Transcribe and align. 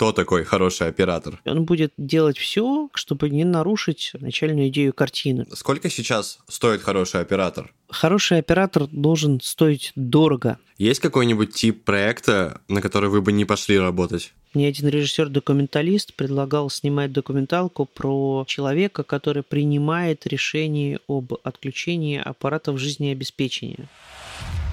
кто 0.00 0.12
такой 0.12 0.44
хороший 0.44 0.88
оператор? 0.88 1.38
Он 1.44 1.66
будет 1.66 1.92
делать 1.98 2.38
все, 2.38 2.88
чтобы 2.94 3.28
не 3.28 3.44
нарушить 3.44 4.12
начальную 4.18 4.68
идею 4.68 4.94
картины. 4.94 5.44
Сколько 5.52 5.90
сейчас 5.90 6.38
стоит 6.48 6.80
хороший 6.80 7.20
оператор? 7.20 7.70
Хороший 7.90 8.38
оператор 8.38 8.86
должен 8.86 9.42
стоить 9.42 9.92
дорого. 9.96 10.56
Есть 10.78 11.00
какой-нибудь 11.00 11.52
тип 11.52 11.84
проекта, 11.84 12.62
на 12.68 12.80
который 12.80 13.10
вы 13.10 13.20
бы 13.20 13.30
не 13.32 13.44
пошли 13.44 13.78
работать? 13.78 14.32
Мне 14.54 14.68
один 14.68 14.88
режиссер-документалист 14.88 16.14
предлагал 16.14 16.70
снимать 16.70 17.12
документалку 17.12 17.84
про 17.84 18.46
человека, 18.48 19.02
который 19.02 19.42
принимает 19.42 20.26
решение 20.26 21.00
об 21.08 21.34
отключении 21.44 22.18
аппаратов 22.18 22.78
жизнеобеспечения. 22.78 23.86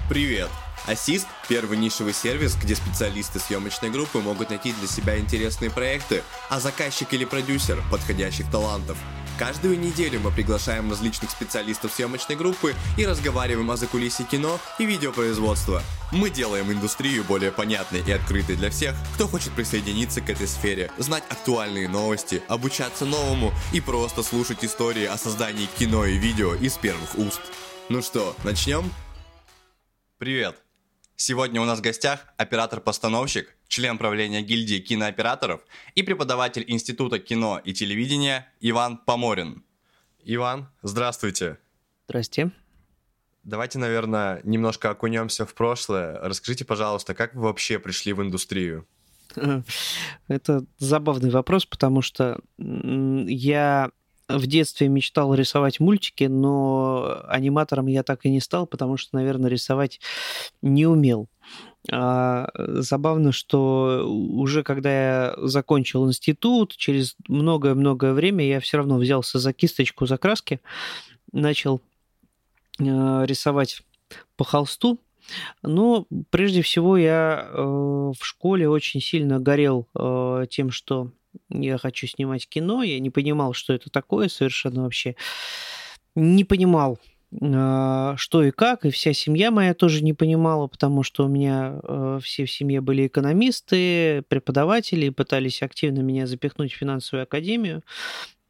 Привет! 0.08 0.48
Ассист– 0.88 1.26
первый 1.50 1.76
нишевый 1.76 2.14
сервис, 2.14 2.54
где 2.54 2.74
специалисты 2.74 3.38
съемочной 3.38 3.90
группы 3.90 4.20
могут 4.20 4.48
найти 4.48 4.72
для 4.72 4.88
себя 4.88 5.18
интересные 5.18 5.70
проекты, 5.70 6.22
а 6.48 6.60
заказчик 6.60 7.12
или 7.12 7.26
продюсер– 7.26 7.82
подходящих 7.90 8.50
талантов. 8.50 8.96
Каждую 9.38 9.78
неделю 9.78 10.18
мы 10.20 10.30
приглашаем 10.30 10.90
различных 10.90 11.30
специалистов 11.30 11.92
съемочной 11.92 12.36
группы 12.36 12.74
и 12.96 13.04
разговариваем 13.04 13.70
о 13.70 13.76
закулисье 13.76 14.24
кино 14.24 14.58
и 14.78 14.86
видеопроизводства. 14.86 15.82
Мы 16.10 16.30
делаем 16.30 16.72
индустрию 16.72 17.22
более 17.22 17.52
понятной 17.52 18.00
и 18.00 18.10
открытой 18.10 18.56
для 18.56 18.70
всех, 18.70 18.96
кто 19.14 19.28
хочет 19.28 19.52
присоединиться 19.52 20.22
к 20.22 20.30
этой 20.30 20.48
сфере, 20.48 20.90
знать 20.96 21.24
актуальные 21.28 21.90
новости, 21.90 22.42
обучаться 22.48 23.04
новому 23.04 23.52
и 23.74 23.82
просто 23.82 24.22
слушать 24.22 24.64
истории 24.64 25.04
о 25.04 25.18
создании 25.18 25.68
кино 25.78 26.06
и 26.06 26.16
видео 26.16 26.54
из 26.54 26.78
первых 26.78 27.18
уст. 27.18 27.42
Ну 27.90 28.00
что, 28.00 28.34
начнем? 28.42 28.90
Привет! 30.16 30.67
Сегодня 31.20 31.60
у 31.60 31.64
нас 31.64 31.80
в 31.80 31.82
гостях 31.82 32.26
оператор-постановщик, 32.36 33.56
член 33.66 33.98
правления 33.98 34.40
гильдии 34.40 34.78
кинооператоров 34.78 35.62
и 35.96 36.04
преподаватель 36.04 36.64
Института 36.68 37.18
кино 37.18 37.60
и 37.64 37.72
телевидения 37.72 38.46
Иван 38.60 38.98
Поморин. 38.98 39.64
Иван, 40.22 40.68
здравствуйте. 40.82 41.58
Здрасте. 42.06 42.52
Давайте, 43.42 43.80
наверное, 43.80 44.40
немножко 44.44 44.90
окунемся 44.90 45.44
в 45.44 45.54
прошлое. 45.54 46.20
Расскажите, 46.20 46.64
пожалуйста, 46.64 47.14
как 47.14 47.34
вы 47.34 47.42
вообще 47.42 47.80
пришли 47.80 48.12
в 48.12 48.22
индустрию? 48.22 48.86
Это 50.28 50.64
забавный 50.78 51.30
вопрос, 51.30 51.66
потому 51.66 52.00
что 52.00 52.40
я 52.58 53.90
в 54.28 54.46
детстве 54.46 54.88
мечтал 54.88 55.34
рисовать 55.34 55.80
мультики, 55.80 56.24
но 56.24 57.22
аниматором 57.28 57.86
я 57.86 58.02
так 58.02 58.24
и 58.24 58.30
не 58.30 58.40
стал, 58.40 58.66
потому 58.66 58.96
что, 58.96 59.16
наверное, 59.16 59.50
рисовать 59.50 60.00
не 60.62 60.86
умел. 60.86 61.28
А, 61.90 62.50
забавно, 62.54 63.32
что 63.32 64.04
уже 64.06 64.62
когда 64.62 64.90
я 64.90 65.34
закончил 65.38 66.06
институт, 66.06 66.76
через 66.76 67.16
многое-многое 67.28 68.12
время 68.12 68.46
я 68.46 68.60
все 68.60 68.76
равно 68.76 68.98
взялся 68.98 69.38
за 69.38 69.52
кисточку, 69.52 70.06
за 70.06 70.18
краски, 70.18 70.60
начал 71.32 71.80
а, 72.80 73.24
рисовать 73.24 73.82
по 74.36 74.44
холсту, 74.44 74.98
но 75.62 76.06
прежде 76.30 76.62
всего 76.62 76.96
я 76.96 77.48
э, 77.50 77.62
в 77.62 78.18
школе 78.20 78.68
очень 78.68 79.02
сильно 79.02 79.38
горел 79.38 79.86
э, 79.94 80.46
тем, 80.48 80.70
что 80.70 81.10
я 81.50 81.78
хочу 81.78 82.06
снимать 82.06 82.48
кино, 82.48 82.82
я 82.82 82.98
не 83.00 83.10
понимал, 83.10 83.52
что 83.52 83.72
это 83.72 83.90
такое 83.90 84.28
совершенно 84.28 84.82
вообще. 84.82 85.16
Не 86.14 86.44
понимал, 86.44 86.98
а, 87.42 88.14
что 88.16 88.42
и 88.42 88.50
как, 88.50 88.84
и 88.84 88.90
вся 88.90 89.12
семья 89.12 89.50
моя 89.50 89.74
тоже 89.74 90.02
не 90.02 90.14
понимала, 90.14 90.66
потому 90.66 91.02
что 91.02 91.26
у 91.26 91.28
меня 91.28 91.78
э, 91.82 92.20
все 92.22 92.46
в 92.46 92.50
семье 92.50 92.80
были 92.80 93.06
экономисты, 93.06 94.22
преподаватели, 94.28 95.10
пытались 95.10 95.62
активно 95.62 96.00
меня 96.00 96.26
запихнуть 96.26 96.72
в 96.72 96.76
финансовую 96.76 97.24
академию. 97.24 97.82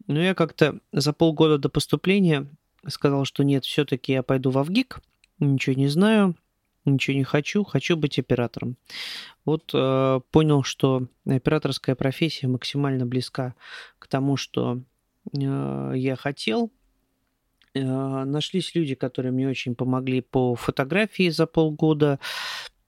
Но 0.06 0.22
я 0.22 0.34
как-то 0.34 0.78
за 0.92 1.12
полгода 1.12 1.58
до 1.58 1.68
поступления 1.68 2.46
сказал, 2.86 3.24
что 3.24 3.42
нет, 3.42 3.64
все-таки 3.64 4.12
я 4.12 4.22
пойду 4.22 4.50
в 4.50 4.58
Авгик, 4.58 5.00
ничего 5.40 5.74
не 5.74 5.88
знаю, 5.88 6.36
ничего 6.84 7.16
не 7.16 7.24
хочу, 7.24 7.64
хочу 7.64 7.96
быть 7.96 8.18
оператором. 8.18 8.76
Вот 9.44 9.70
э, 9.74 10.20
понял, 10.30 10.62
что 10.62 11.06
операторская 11.26 11.94
профессия 11.94 12.48
максимально 12.48 13.06
близка 13.06 13.54
к 13.98 14.06
тому, 14.06 14.36
что 14.36 14.80
э, 15.32 15.92
я 15.96 16.16
хотел. 16.16 16.72
Э, 17.74 18.24
нашлись 18.24 18.74
люди, 18.74 18.94
которые 18.94 19.32
мне 19.32 19.48
очень 19.48 19.74
помогли 19.74 20.20
по 20.20 20.54
фотографии 20.54 21.28
за 21.28 21.46
полгода 21.46 22.18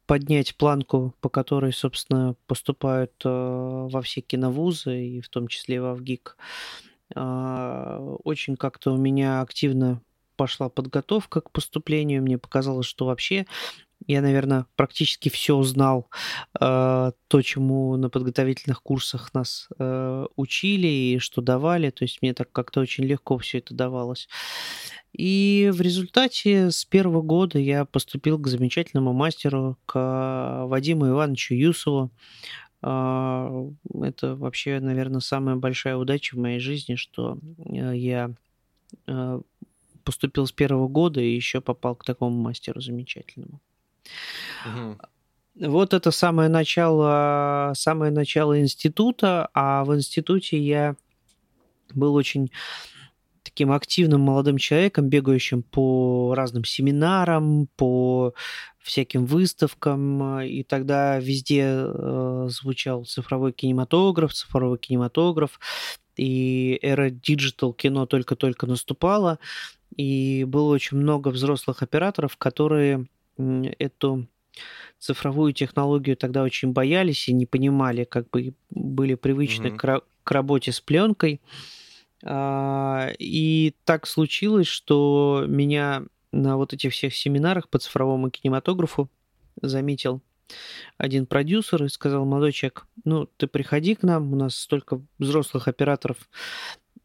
поднять 0.06 0.56
планку, 0.56 1.14
по 1.20 1.28
которой, 1.28 1.72
собственно, 1.72 2.34
поступают 2.46 3.12
э, 3.24 3.28
во 3.28 4.02
все 4.02 4.20
киновузы, 4.20 5.00
и 5.00 5.20
в 5.20 5.28
том 5.28 5.46
числе 5.46 5.80
в 5.80 5.94
ВГИК. 5.94 6.36
Э, 7.14 8.16
очень 8.24 8.56
как-то 8.56 8.92
у 8.92 8.96
меня 8.96 9.40
активно 9.40 10.02
пошла 10.40 10.70
подготовка 10.70 11.42
к 11.42 11.50
поступлению. 11.50 12.22
Мне 12.22 12.38
показалось, 12.38 12.86
что 12.86 13.04
вообще 13.04 13.44
я, 14.06 14.22
наверное, 14.22 14.64
практически 14.74 15.28
все 15.28 15.54
узнал, 15.54 16.08
э, 16.58 17.12
то, 17.28 17.42
чему 17.42 17.94
на 17.98 18.08
подготовительных 18.08 18.82
курсах 18.82 19.34
нас 19.34 19.68
э, 19.78 20.26
учили 20.36 20.86
и 20.86 21.18
что 21.18 21.42
давали. 21.42 21.90
То 21.90 22.04
есть 22.04 22.22
мне 22.22 22.32
так 22.32 22.50
как-то 22.52 22.80
очень 22.80 23.04
легко 23.04 23.36
все 23.36 23.58
это 23.58 23.74
давалось. 23.74 24.30
И 25.12 25.70
в 25.74 25.82
результате 25.82 26.70
с 26.70 26.86
первого 26.86 27.20
года 27.20 27.58
я 27.58 27.84
поступил 27.84 28.38
к 28.38 28.46
замечательному 28.46 29.12
мастеру, 29.12 29.76
к 29.84 30.64
Вадиму 30.68 31.06
Ивановичу 31.06 31.52
Юсову. 31.52 32.10
Э, 32.82 33.70
это 34.04 34.36
вообще, 34.36 34.80
наверное, 34.80 35.20
самая 35.20 35.56
большая 35.56 35.96
удача 35.98 36.34
в 36.34 36.38
моей 36.38 36.60
жизни, 36.60 36.94
что 36.94 37.36
э, 37.58 37.94
я 37.94 38.30
э, 39.06 39.40
поступил 40.02 40.46
с 40.46 40.52
первого 40.52 40.88
года 40.88 41.20
и 41.20 41.34
еще 41.34 41.60
попал 41.60 41.94
к 41.94 42.04
такому 42.04 42.36
мастеру 42.40 42.80
замечательному. 42.80 43.60
Угу. 44.66 44.98
Вот 45.68 45.94
это 45.94 46.10
самое 46.10 46.48
начало, 46.48 47.72
самое 47.74 48.12
начало 48.12 48.60
института, 48.60 49.48
а 49.52 49.84
в 49.84 49.94
институте 49.94 50.58
я 50.58 50.96
был 51.92 52.14
очень 52.14 52.50
таким 53.42 53.72
активным 53.72 54.20
молодым 54.20 54.58
человеком, 54.58 55.08
бегающим 55.08 55.62
по 55.62 56.34
разным 56.34 56.64
семинарам, 56.64 57.68
по 57.76 58.32
всяким 58.78 59.26
выставкам, 59.26 60.40
и 60.40 60.62
тогда 60.62 61.18
везде 61.18 61.64
э, 61.64 62.46
звучал 62.48 63.04
цифровой 63.04 63.52
кинематограф, 63.52 64.32
цифровой 64.32 64.78
кинематограф, 64.78 65.58
и 66.16 66.78
эра 66.82 67.10
digital 67.10 67.72
кино 67.72 68.06
только-только 68.06 68.66
наступала, 68.66 69.38
и 69.96 70.44
было 70.44 70.72
очень 70.72 70.96
много 70.96 71.28
взрослых 71.28 71.82
операторов, 71.82 72.36
которые 72.36 73.06
эту 73.36 74.26
цифровую 74.98 75.52
технологию 75.52 76.16
тогда 76.16 76.42
очень 76.42 76.72
боялись 76.72 77.28
и 77.28 77.32
не 77.32 77.46
понимали, 77.46 78.04
как 78.04 78.28
бы 78.30 78.54
были 78.70 79.14
привычны 79.14 79.68
mm-hmm. 79.68 79.76
к, 79.76 80.04
к 80.24 80.30
работе 80.30 80.72
с 80.72 80.80
пленкой. 80.80 81.40
А, 82.22 83.10
и 83.18 83.74
так 83.84 84.06
случилось, 84.06 84.66
что 84.66 85.44
меня 85.48 86.04
на 86.32 86.56
вот 86.56 86.72
этих 86.74 86.92
всех 86.92 87.14
семинарах 87.14 87.68
по 87.68 87.78
цифровому 87.78 88.30
кинематографу 88.30 89.08
заметил 89.62 90.20
один 90.98 91.26
продюсер 91.26 91.84
и 91.84 91.88
сказал, 91.88 92.24
молодой 92.24 92.52
человек, 92.52 92.86
ну, 93.04 93.28
ты 93.36 93.46
приходи 93.46 93.94
к 93.94 94.02
нам, 94.02 94.32
у 94.32 94.36
нас 94.36 94.56
столько 94.56 95.00
взрослых 95.18 95.68
операторов 95.68 96.28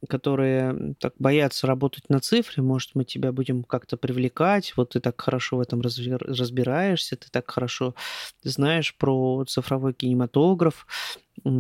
которые 0.08 0.96
так 1.00 1.14
боятся 1.20 1.68
работать 1.68 2.10
на 2.10 2.20
цифре, 2.20 2.64
может, 2.64 2.92
мы 2.94 3.06
тебя 3.06 3.32
будем 3.32 3.64
как-то 3.64 3.98
привлекать, 3.98 4.74
вот 4.76 4.92
ты 4.92 5.00
так 5.00 5.20
хорошо 5.20 5.58
в 5.58 5.60
этом 5.62 5.82
разбираешься, 5.82 7.16
ты 7.16 7.28
так 7.32 7.50
хорошо 7.50 7.96
знаешь 8.44 8.96
про 8.96 9.44
цифровой 9.46 9.94
кинематограф, 9.94 10.88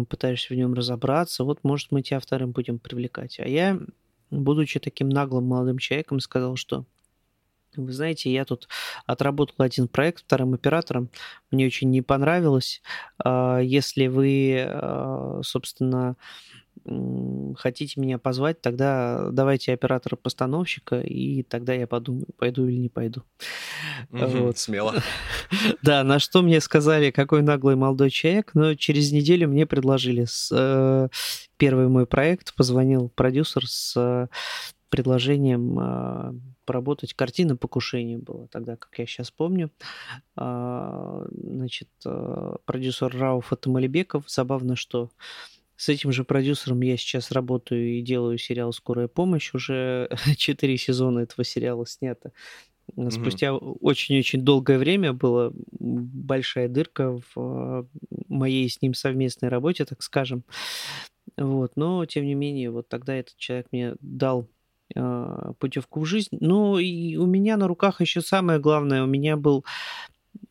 пытаешься 0.10 0.54
в 0.54 0.58
нем 0.58 0.74
разобраться, 0.74 1.44
вот, 1.44 1.64
может, 1.64 1.92
мы 1.92 2.02
тебя 2.02 2.20
вторым 2.20 2.52
будем 2.52 2.80
привлекать. 2.80 3.40
А 3.40 3.48
я, 3.48 3.80
будучи 4.32 4.80
таким 4.80 5.10
наглым 5.10 5.46
молодым 5.46 5.78
человеком, 5.78 6.20
сказал, 6.20 6.56
что 6.56 6.86
вы 7.78 7.92
знаете, 7.92 8.32
я 8.32 8.46
тут 8.46 8.68
отработал 9.06 9.56
один 9.60 9.88
проект 9.88 10.24
вторым 10.24 10.54
оператором, 10.54 11.10
мне 11.52 11.66
очень 11.66 11.90
не 11.90 12.02
понравилось. 12.02 12.82
А, 13.24 13.60
если 13.60 14.08
вы, 14.08 14.64
а, 14.66 15.42
собственно, 15.44 16.16
хотите 17.58 18.00
меня 18.00 18.18
позвать, 18.18 18.62
тогда 18.62 19.30
давайте 19.32 19.74
оператора-постановщика, 19.74 21.02
и 21.02 21.44
тогда 21.44 21.74
я 21.74 21.88
подумаю, 21.88 22.28
пойду 22.38 22.68
или 22.68 22.78
не 22.78 22.90
пойду. 22.90 23.24
Угу, 24.12 24.28
вот. 24.28 24.58
Смело. 24.58 24.94
Да, 25.82 26.04
на 26.04 26.20
что 26.20 26.42
мне 26.42 26.60
сказали, 26.62 27.12
какой 27.12 27.42
наглый 27.42 27.76
молодой 27.76 28.10
человек, 28.10 28.52
но 28.54 28.76
через 28.76 29.12
неделю 29.12 29.48
мне 29.48 29.66
предложили 29.66 30.26
с, 30.26 30.50
э, 30.52 31.08
первый 31.58 31.88
мой 31.88 32.06
проект, 32.06 32.56
позвонил 32.56 33.10
продюсер 33.10 33.68
с 33.68 34.28
предложением 34.90 35.80
э, 35.80 36.34
поработать. 36.66 37.14
Картина 37.14 37.56
«Покушение» 37.58 38.18
была 38.18 38.48
тогда, 38.48 38.76
как 38.76 38.98
я 38.98 39.06
сейчас 39.06 39.32
помню. 39.32 39.72
А, 40.36 41.26
значит, 41.32 41.90
э, 42.06 42.56
продюсер 42.66 43.16
Рауф 43.16 43.52
Атамалибеков. 43.52 44.24
Забавно, 44.28 44.76
что 44.76 45.10
с 45.78 45.90
этим 45.90 46.12
же 46.12 46.24
продюсером 46.24 46.82
я 46.82 46.98
сейчас 46.98 47.32
работаю 47.32 47.98
и 47.98 48.02
делаю 48.02 48.38
сериал 48.38 48.72
«Скорая 48.72 49.08
помощь». 49.08 49.54
Уже 49.54 50.10
четыре 50.38 50.78
сезона 50.78 51.20
этого 51.20 51.44
сериала 51.44 51.86
снято. 51.86 52.32
Спустя 53.10 53.48
mm-hmm. 53.48 53.78
очень-очень 53.82 54.42
долгое 54.42 54.78
время 54.78 55.12
была 55.12 55.52
большая 55.80 56.70
дырка 56.70 57.20
в 57.34 57.88
моей 58.30 58.70
с 58.70 58.82
ним 58.82 58.94
совместной 58.94 59.50
работе, 59.50 59.86
так 59.86 60.02
скажем. 60.04 60.44
Вот. 61.36 61.74
Но, 61.76 62.06
тем 62.06 62.26
не 62.26 62.36
менее, 62.36 62.72
вот 62.72 62.88
тогда 62.88 63.16
этот 63.16 63.36
человек 63.38 63.68
мне 63.72 63.96
дал 64.00 64.48
э, 64.96 65.54
путевку 65.60 66.02
в 66.02 66.06
жизнь. 66.06 66.38
Ну, 66.40 66.78
и 66.78 67.16
у 67.18 67.26
меня 67.26 67.58
на 67.58 67.68
руках 67.68 68.02
еще 68.02 68.22
самое 68.22 68.60
главное, 68.60 69.04
у 69.04 69.08
меня 69.08 69.36
был 69.36 69.66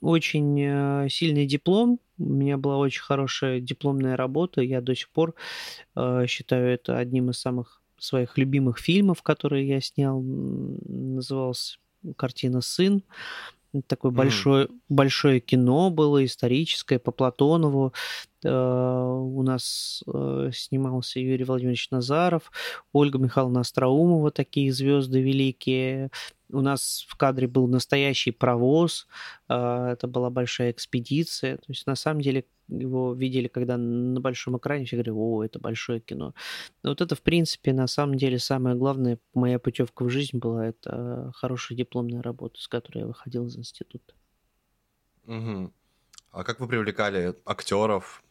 очень 0.00 0.60
э, 0.60 1.08
сильный 1.10 1.46
диплом, 1.46 2.00
у 2.18 2.24
меня 2.24 2.56
была 2.56 2.78
очень 2.78 3.02
хорошая 3.02 3.60
дипломная 3.60 4.16
работа, 4.16 4.60
я 4.60 4.80
до 4.80 4.94
сих 4.94 5.08
пор 5.08 5.34
э, 5.96 6.26
считаю 6.28 6.68
это 6.68 6.98
одним 6.98 7.30
из 7.30 7.38
самых 7.38 7.82
своих 7.98 8.38
любимых 8.38 8.78
фильмов, 8.78 9.22
которые 9.22 9.66
я 9.66 9.80
снял, 9.80 10.20
назывался 10.20 11.78
картина 12.16 12.60
«Сын». 12.60 13.02
Такое 13.88 14.12
mm. 14.12 14.14
большое, 14.14 14.68
большое 14.88 15.40
кино 15.40 15.90
было, 15.90 16.24
историческое, 16.24 17.00
по 17.00 17.10
Платонову. 17.10 17.92
Э, 18.44 18.48
у 18.50 19.42
нас 19.42 20.04
э, 20.06 20.50
снимался 20.52 21.18
Юрий 21.18 21.44
Владимирович 21.44 21.90
Назаров, 21.90 22.52
Ольга 22.92 23.18
Михайловна 23.18 23.60
Остроумова, 23.60 24.30
такие 24.30 24.72
звезды 24.72 25.22
великие. 25.22 26.10
У 26.50 26.60
нас 26.60 27.06
в 27.08 27.16
кадре 27.16 27.48
был 27.48 27.66
настоящий 27.66 28.30
провоз, 28.30 29.06
э, 29.48 29.54
это 29.54 30.06
была 30.06 30.30
большая 30.30 30.72
экспедиция. 30.72 31.56
То 31.56 31.64
есть, 31.68 31.86
на 31.86 31.94
самом 31.94 32.20
деле, 32.20 32.44
его 32.68 33.14
видели, 33.14 33.48
когда 33.48 33.76
на 33.76 34.20
большом 34.20 34.58
экране, 34.58 34.84
все 34.84 34.96
говорили, 34.96 35.14
о, 35.14 35.42
это 35.42 35.58
большое 35.58 36.00
кино. 36.00 36.34
Но 36.82 36.90
вот 36.90 37.00
это, 37.00 37.14
в 37.14 37.22
принципе, 37.22 37.72
на 37.72 37.86
самом 37.86 38.16
деле 38.16 38.38
самое 38.38 38.76
главное, 38.76 39.18
моя 39.32 39.58
путевка 39.58 40.04
в 40.04 40.10
жизнь 40.10 40.38
была, 40.38 40.66
это 40.66 41.32
хорошая 41.34 41.78
дипломная 41.78 42.22
работа, 42.22 42.60
с 42.60 42.68
которой 42.68 42.98
я 43.00 43.06
выходил 43.06 43.46
из 43.46 43.56
института. 43.56 44.14
Угу. 45.26 45.72
А 46.32 46.44
как 46.44 46.60
вы 46.60 46.68
привлекали 46.68 47.34
актеров? 47.46 48.22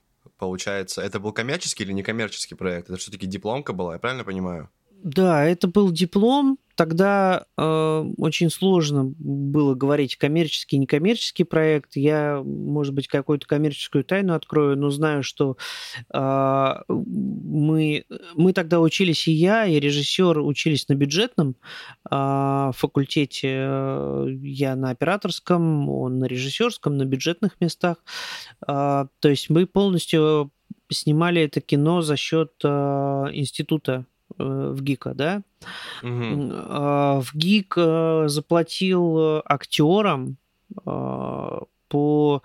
Получается, 0.43 1.01
это 1.01 1.21
был 1.21 1.31
коммерческий 1.31 1.85
или 1.85 1.93
некоммерческий 1.93 2.57
проект? 2.57 2.89
Это 2.89 2.97
все-таки 2.97 3.25
дипломка 3.25 3.71
была, 3.71 3.93
я 3.93 3.99
правильно 3.99 4.25
понимаю? 4.25 4.69
Да, 5.03 5.43
это 5.43 5.67
был 5.67 5.91
диплом. 5.91 6.57
Тогда 6.75 7.45
э, 7.57 8.05
очень 8.17 8.49
сложно 8.49 9.13
было 9.19 9.75
говорить 9.75 10.15
коммерческий, 10.15 10.77
некоммерческий 10.77 11.43
проект. 11.45 11.95
Я, 11.95 12.41
может 12.43 12.95
быть, 12.95 13.07
какую-то 13.07 13.45
коммерческую 13.45 14.05
тайну 14.05 14.33
открою, 14.33 14.77
но 14.77 14.89
знаю, 14.89 15.21
что 15.21 15.57
э, 16.11 16.73
мы, 16.87 18.05
мы 18.35 18.53
тогда 18.53 18.79
учились, 18.79 19.27
и 19.27 19.33
я, 19.33 19.65
и 19.65 19.77
режиссер 19.79 20.39
учились 20.39 20.87
на 20.87 20.95
бюджетном 20.95 21.57
э, 22.09 22.71
факультете. 22.73 23.49
Я 24.41 24.75
на 24.75 24.89
операторском, 24.91 25.89
он 25.89 26.19
на 26.19 26.25
режиссерском, 26.25 26.97
на 26.97 27.05
бюджетных 27.05 27.59
местах. 27.59 27.97
Э, 28.65 29.05
то 29.19 29.29
есть 29.29 29.49
мы 29.49 29.67
полностью 29.67 30.51
снимали 30.89 31.41
это 31.41 31.59
кино 31.61 32.01
за 32.01 32.15
счет 32.15 32.53
э, 32.63 32.67
института 33.33 34.05
в 34.37 34.81
ГИКа, 34.81 35.13
да, 35.13 35.41
угу. 36.01 36.11
в 36.11 37.27
ГИК 37.33 37.73
э, 37.77 38.23
заплатил 38.27 39.41
актерам 39.45 40.37
по 41.87 42.41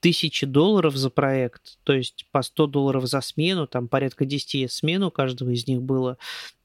тысячи 0.00 0.46
долларов 0.46 0.96
за 0.96 1.10
проект, 1.10 1.78
то 1.84 1.92
есть 1.92 2.26
по 2.32 2.42
100 2.42 2.66
долларов 2.66 3.06
за 3.06 3.20
смену, 3.20 3.66
там 3.66 3.88
порядка 3.88 4.24
10 4.24 4.70
смен 4.70 5.02
у 5.04 5.10
каждого 5.10 5.50
из 5.50 5.66
них 5.66 5.82
было. 5.82 6.16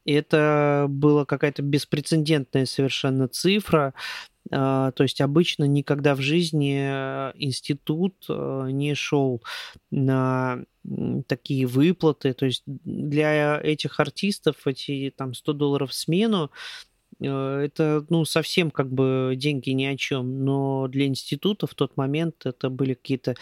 Это 0.06 0.86
была 0.90 1.26
какая-то 1.26 1.62
беспрецедентная 1.62 2.66
совершенно 2.66 3.28
цифра. 3.28 3.94
То 4.50 4.94
есть 5.00 5.22
обычно 5.22 5.64
никогда 5.64 6.14
в 6.14 6.22
жизни 6.22 6.78
институт 7.36 8.14
не 8.30 8.94
шел 8.94 9.42
на 9.90 10.64
такие 11.28 11.66
выплаты. 11.66 12.34
То 12.34 12.46
есть 12.46 12.64
для 12.66 13.60
этих 13.62 14.00
артистов 14.00 14.56
эти 14.66 15.14
там 15.16 15.34
100 15.34 15.54
долларов 15.54 15.92
в 15.92 15.94
смену 15.94 16.52
э, 17.20 17.28
это, 17.28 18.06
ну, 18.10 18.26
совсем 18.26 18.72
как 18.72 18.92
бы 18.92 19.34
деньги 19.36 19.72
ни 19.72 19.86
о 19.86 19.98
чем, 19.98 20.44
но 20.44 20.88
для 20.88 21.06
института 21.08 21.68
в 21.68 21.74
тот 21.74 21.98
момент 21.98 22.46
это 22.46 22.70
были 22.70 22.94
какие-то 22.94 23.36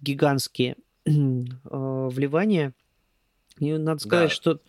гигантские 0.00 0.76
э, 1.06 1.10
вливания. 1.10 2.74
И 3.62 3.78
надо 3.78 4.00
сказать, 4.00 4.30
да. 4.30 4.34
что 4.34 4.60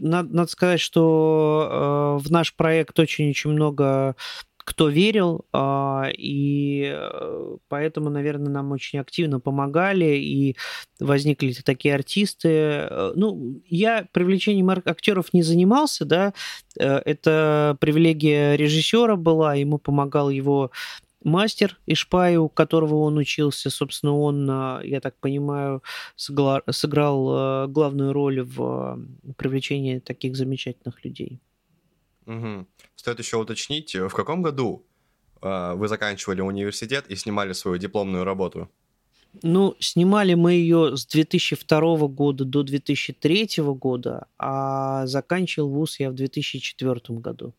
надо, 0.00 0.34
надо 0.34 0.50
сказать, 0.50 0.80
что 0.80 2.18
э, 2.20 2.26
в 2.26 2.30
наш 2.30 2.54
проект 2.54 2.98
очень-очень 2.98 3.50
много 3.50 4.16
кто 4.64 4.88
верил, 4.88 5.44
а, 5.52 6.08
и 6.16 6.92
э, 6.94 7.56
поэтому, 7.68 8.10
наверное, 8.10 8.50
нам 8.50 8.72
очень 8.72 8.98
активно 8.98 9.40
помогали, 9.40 10.16
и 10.16 10.56
возникли 11.00 11.52
такие 11.52 11.94
артисты. 11.94 12.48
Э, 12.48 13.12
ну, 13.16 13.60
я 13.66 14.06
привлечением 14.12 14.70
актеров 14.70 15.32
не 15.32 15.42
занимался, 15.42 16.04
да, 16.04 16.32
э, 16.78 16.98
это 17.04 17.76
привилегия 17.80 18.56
режиссера 18.56 19.16
была, 19.16 19.54
ему 19.54 19.78
помогал 19.78 20.30
его 20.30 20.70
мастер 21.24 21.78
Ишпай, 21.86 22.36
у 22.36 22.48
которого 22.48 22.96
он 22.96 23.16
учился, 23.16 23.70
собственно, 23.70 24.16
он, 24.16 24.46
я 24.84 25.00
так 25.00 25.16
понимаю, 25.16 25.82
сыграл 26.16 27.68
главную 27.68 28.12
роль 28.12 28.42
в 28.42 28.98
привлечении 29.36 29.98
таких 29.98 30.36
замечательных 30.36 31.04
людей. 31.04 31.40
Угу. 32.26 32.66
Стоит 32.94 33.18
еще 33.18 33.36
уточнить, 33.36 33.94
в 33.94 34.10
каком 34.10 34.42
году 34.42 34.84
э, 35.40 35.74
вы 35.74 35.88
заканчивали 35.88 36.40
университет 36.40 37.06
и 37.08 37.16
снимали 37.16 37.52
свою 37.52 37.78
дипломную 37.78 38.24
работу? 38.24 38.68
Ну, 39.42 39.74
снимали 39.80 40.34
мы 40.34 40.52
ее 40.52 40.96
с 40.96 41.06
2002 41.06 42.06
года 42.08 42.44
до 42.44 42.62
2003 42.62 43.48
года, 43.58 44.26
а 44.38 45.06
заканчивал 45.06 45.70
вуз 45.70 45.98
я 45.98 46.10
в 46.10 46.14
2004 46.14 47.00
году. 47.18 47.54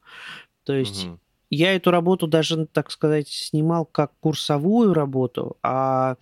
То 0.63 0.75
есть 0.75 1.05
угу. 1.05 1.19
Я 1.53 1.75
эту 1.75 1.91
работу 1.91 2.27
даже, 2.27 2.65
так 2.65 2.91
сказать, 2.91 3.27
снимал 3.27 3.85
как 3.85 4.11
курсовую 4.19 4.93
работу, 4.93 5.57
а 5.61 6.17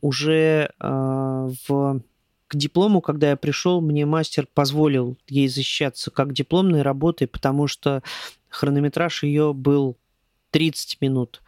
уже 0.00 0.70
э, 0.78 1.48
в 1.68 2.00
к 2.48 2.54
диплому, 2.54 3.00
когда 3.00 3.30
я 3.30 3.36
пришел, 3.36 3.80
мне 3.80 4.06
мастер 4.06 4.46
позволил 4.52 5.16
ей 5.28 5.48
защищаться 5.48 6.12
как 6.12 6.32
дипломной 6.32 6.82
работой, 6.82 7.26
потому 7.26 7.66
что 7.66 8.04
хронометраж 8.48 9.24
ее 9.24 9.52
был 9.52 9.96
30 10.50 11.00
минут. 11.00 11.42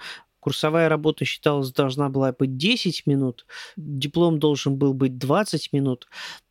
Курсовая 0.49 0.88
работа 0.88 1.26
считалась 1.26 1.73
должна 1.73 2.09
была 2.09 2.33
быть 2.33 2.57
10 2.57 3.05
минут, 3.05 3.45
диплом 3.76 4.38
должен 4.38 4.76
был 4.76 4.95
быть 4.95 5.19
20 5.19 5.75
минут, 5.75 6.09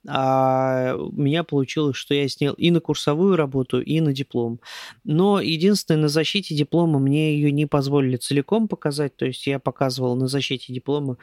а 0.08 0.94
у 0.96 1.20
меня 1.20 1.44
получилось, 1.44 1.96
что 1.96 2.14
я 2.14 2.30
снял 2.30 2.54
и 2.54 2.70
на 2.70 2.80
курсовую 2.80 3.36
работу, 3.36 3.82
и 3.82 4.00
на 4.00 4.14
диплом. 4.14 4.60
Но 5.04 5.42
единственное, 5.42 6.02
на 6.02 6.10
защите 6.10 6.54
диплома 6.54 7.00
мне 7.00 7.34
ее 7.34 7.52
не 7.52 7.66
позволили 7.66 8.18
целиком 8.18 8.68
показать, 8.68 9.16
то 9.16 9.26
есть 9.26 9.48
я 9.48 9.58
показывал 9.58 10.16
на 10.16 10.28
защите 10.28 10.72
диплома 10.72 11.18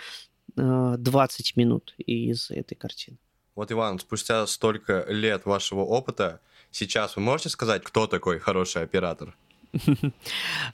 20 0.56 0.56
э, 0.56 1.52
минут 1.54 1.94
из 1.98 2.50
этой 2.50 2.74
картины. 2.74 3.18
Вот, 3.54 3.70
Иван, 3.70 4.00
спустя 4.00 4.48
столько 4.48 5.06
лет 5.08 5.46
вашего 5.46 5.82
опыта, 5.82 6.40
сейчас 6.72 7.14
вы 7.14 7.22
можете 7.22 7.50
сказать, 7.50 7.84
кто 7.84 8.08
такой 8.08 8.40
хороший 8.40 8.82
оператор? 8.82 9.36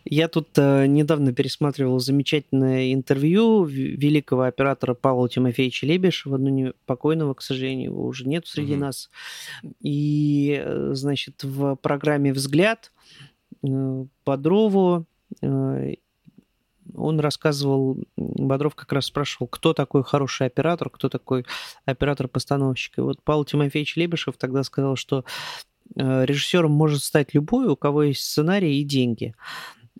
Я 0.04 0.28
тут 0.28 0.48
э, 0.56 0.86
недавно 0.86 1.32
пересматривал 1.32 1.98
замечательное 1.98 2.92
интервью 2.92 3.64
великого 3.64 4.42
оператора 4.42 4.94
Павла 4.94 5.28
Тимофеевича 5.28 5.86
Лебешева, 5.86 6.36
ну 6.36 6.48
не 6.48 6.72
покойного, 6.86 7.34
к 7.34 7.42
сожалению, 7.42 7.92
его 7.92 8.06
уже 8.06 8.26
нет 8.26 8.46
среди 8.46 8.74
угу. 8.74 8.82
нас. 8.82 9.10
И, 9.80 10.60
э, 10.64 10.90
значит, 10.92 11.42
в 11.44 11.76
программе 11.76 12.32
«Взгляд» 12.32 12.92
э, 13.62 14.04
Бодрову 14.24 15.06
э, 15.42 15.94
он 16.96 17.20
рассказывал, 17.20 17.98
Бодров 18.16 18.74
как 18.74 18.92
раз 18.92 19.06
спрашивал, 19.06 19.46
кто 19.46 19.74
такой 19.74 20.02
хороший 20.02 20.46
оператор, 20.46 20.90
кто 20.90 21.08
такой 21.08 21.46
оператор-постановщик. 21.84 22.98
И 22.98 23.00
вот 23.00 23.22
Павел 23.22 23.44
Тимофеевич 23.44 23.96
Лебешев 23.96 24.36
тогда 24.36 24.62
сказал, 24.64 24.96
что 24.96 25.24
режиссером 25.96 26.72
может 26.72 27.02
стать 27.02 27.34
любой, 27.34 27.66
у 27.66 27.76
кого 27.76 28.04
есть 28.04 28.24
сценарий 28.24 28.80
и 28.80 28.84
деньги. 28.84 29.34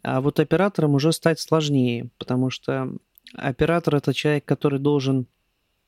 А 0.02 0.20
вот 0.20 0.40
оператором 0.40 0.94
уже 0.94 1.12
стать 1.12 1.40
сложнее, 1.40 2.11
потому 2.18 2.50
что 2.50 2.92
оператор 3.35 3.97
это 3.97 4.14
человек, 4.14 4.44
который 4.44 4.78
должен 4.78 5.26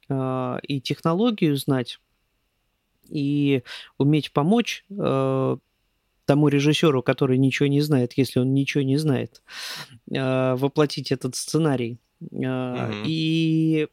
э, 0.09 0.59
и 0.63 0.81
технологию 0.81 1.57
знать, 1.57 1.99
и 3.09 3.63
уметь 3.99 4.33
помочь 4.33 4.85
э, 4.91 5.57
тому 6.25 6.49
режиссеру, 6.49 7.03
который 7.03 7.39
ничего 7.39 7.69
не 7.69 7.81
знает, 7.81 8.13
если 8.17 8.41
он 8.41 8.55
ничего 8.55 8.83
не 8.85 8.97
знает, 8.97 9.43
э, 10.11 10.55
воплотить 10.55 11.11
этот 11.11 11.35
сценарий. 11.35 11.99
Mm-hmm. 12.21 13.03
И, 13.07 13.89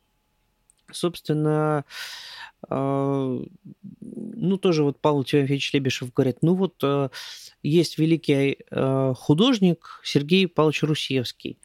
собственно, 0.91 1.85
ну, 2.67 4.57
тоже 4.57 4.83
вот 4.83 4.99
Павел 4.99 5.23
Тимофеевич 5.23 5.73
Лебешев 5.73 6.13
говорит, 6.13 6.39
ну 6.41 6.55
вот 6.55 6.83
есть 7.63 7.97
великий 7.97 8.57
художник 9.15 10.01
Сергей 10.03 10.47
Павлович 10.47 10.83
Русевский. 10.83 11.57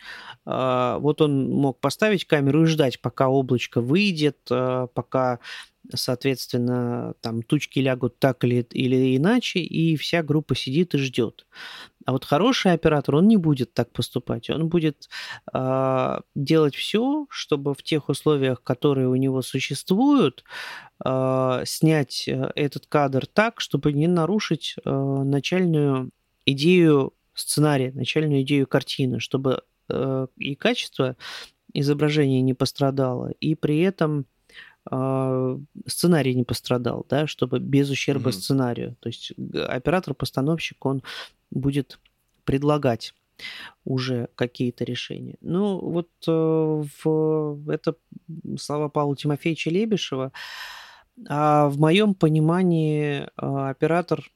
Вот 0.45 1.21
он 1.21 1.51
мог 1.51 1.81
поставить 1.81 2.27
камеру 2.27 2.63
и 2.65 2.67
ждать, 2.67 3.01
пока 3.01 3.29
облачко 3.29 3.81
выйдет, 3.81 4.39
пока 4.49 5.41
соответственно, 5.93 7.15
там 7.21 7.43
тучки 7.43 7.79
лягут 7.79 8.19
так 8.19 8.45
или, 8.45 8.67
или 8.71 9.17
иначе, 9.17 9.61
и 9.61 9.97
вся 9.97 10.23
группа 10.23 10.55
сидит 10.55 10.95
и 10.95 10.99
ждет. 10.99 11.47
А 12.07 12.13
вот 12.13 12.25
хороший 12.25 12.73
оператор, 12.73 13.17
он 13.17 13.29
не 13.29 13.37
будет 13.37 13.73
так 13.73 13.91
поступать. 13.91 14.51
Он 14.51 14.69
будет 14.69 15.09
э, 15.53 16.21
делать 16.35 16.75
все, 16.75 17.27
чтобы 17.31 17.75
в 17.75 17.83
тех 17.83 18.09
условиях, 18.09 18.63
которые 18.63 19.09
у 19.09 19.15
него 19.17 19.41
существуют, 19.43 20.45
э, 21.05 21.63
снять 21.67 22.29
этот 22.29 22.87
кадр 22.87 23.27
так, 23.27 23.61
чтобы 23.61 23.93
не 23.93 24.07
нарушить 24.07 24.77
э, 24.85 24.91
начальную 24.91 26.11
идею 26.45 27.15
сценария, 27.35 27.93
начальную 27.93 28.43
идею 28.43 28.67
картины, 28.67 29.19
чтобы 29.19 29.63
э, 29.89 30.27
и 30.37 30.55
качество 30.55 31.17
изображения 31.73 32.43
не 32.43 32.55
пострадало, 32.55 33.33
и 33.41 33.55
при 33.55 33.81
этом 33.81 34.21
а, 34.21 34.25
сценарий 34.87 36.35
не 36.35 36.45
пострадал, 36.45 37.07
да, 37.09 37.27
чтобы 37.27 37.59
без 37.59 37.91
ущерба 37.91 38.31
mm-hmm. 38.31 38.33
сценарию. 38.33 38.97
То 39.01 39.09
есть 39.09 39.33
оператор-постановщик, 39.55 40.85
он 40.85 41.03
будет 41.51 41.99
предлагать 42.45 43.15
уже 43.85 44.29
какие-то 44.35 44.85
решения. 44.85 45.37
Ну, 45.41 45.79
вот 45.79 46.09
э, 46.27 46.85
в, 47.05 47.71
это 47.71 47.97
слова 48.59 48.89
Павла 48.89 49.17
Тимофеевича 49.17 49.71
Лебешева. 49.71 50.33
А 51.29 51.69
в 51.69 51.79
моем 51.79 52.15
понимании 52.15 53.23
э, 53.23 53.27
оператор 53.37 54.31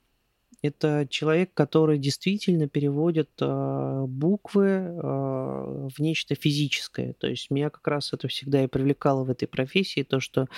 это 0.62 1.06
человек, 1.08 1.54
который 1.54 1.98
действительно 1.98 2.68
переводит 2.68 3.30
э, 3.40 4.04
буквы 4.08 4.66
э, 4.66 4.98
в 5.00 5.98
нечто 5.98 6.34
физическое. 6.34 7.12
То 7.14 7.28
есть 7.28 7.50
меня 7.50 7.70
как 7.70 7.86
раз 7.86 8.12
это 8.12 8.28
всегда 8.28 8.64
и 8.64 8.66
привлекало 8.66 9.24
в 9.24 9.30
этой 9.30 9.46
профессии, 9.46 10.02
то, 10.02 10.20
что, 10.20 10.48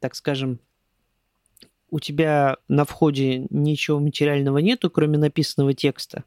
так 0.00 0.14
скажем, 0.14 0.58
у 1.90 2.00
тебя 2.00 2.56
на 2.66 2.84
входе 2.84 3.46
ничего 3.50 4.00
материального 4.00 4.58
нету, 4.58 4.90
кроме 4.90 5.16
написанного 5.16 5.74
текста, 5.74 6.24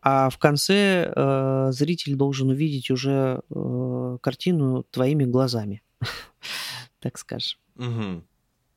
а 0.00 0.30
в 0.30 0.38
конце 0.38 1.12
э, 1.14 1.68
зритель 1.72 2.14
должен 2.14 2.48
увидеть 2.48 2.90
уже 2.90 3.42
э, 3.50 4.18
картину 4.22 4.84
твоими 4.84 5.24
глазами, 5.24 5.82
так 7.00 7.18
скажем. 7.18 7.58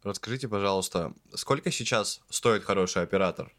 Расскажите, 0.04 0.48
пожалуйста, 0.48 1.14
сколько 1.34 1.72
сейчас 1.72 2.22
стоит 2.30 2.64
хороший 2.64 3.04
оператор? 3.04 3.52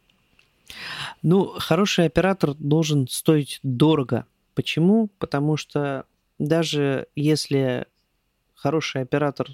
Ну, 1.23 1.54
хороший 1.59 2.06
оператор 2.06 2.54
должен 2.54 3.09
стоить 3.09 3.61
дорого. 3.62 4.26
Почему? 4.54 5.09
Потому 5.18 5.56
что 5.56 6.06
даже 6.38 7.06
если 7.14 7.87
хороший 8.54 9.02
оператор 9.02 9.49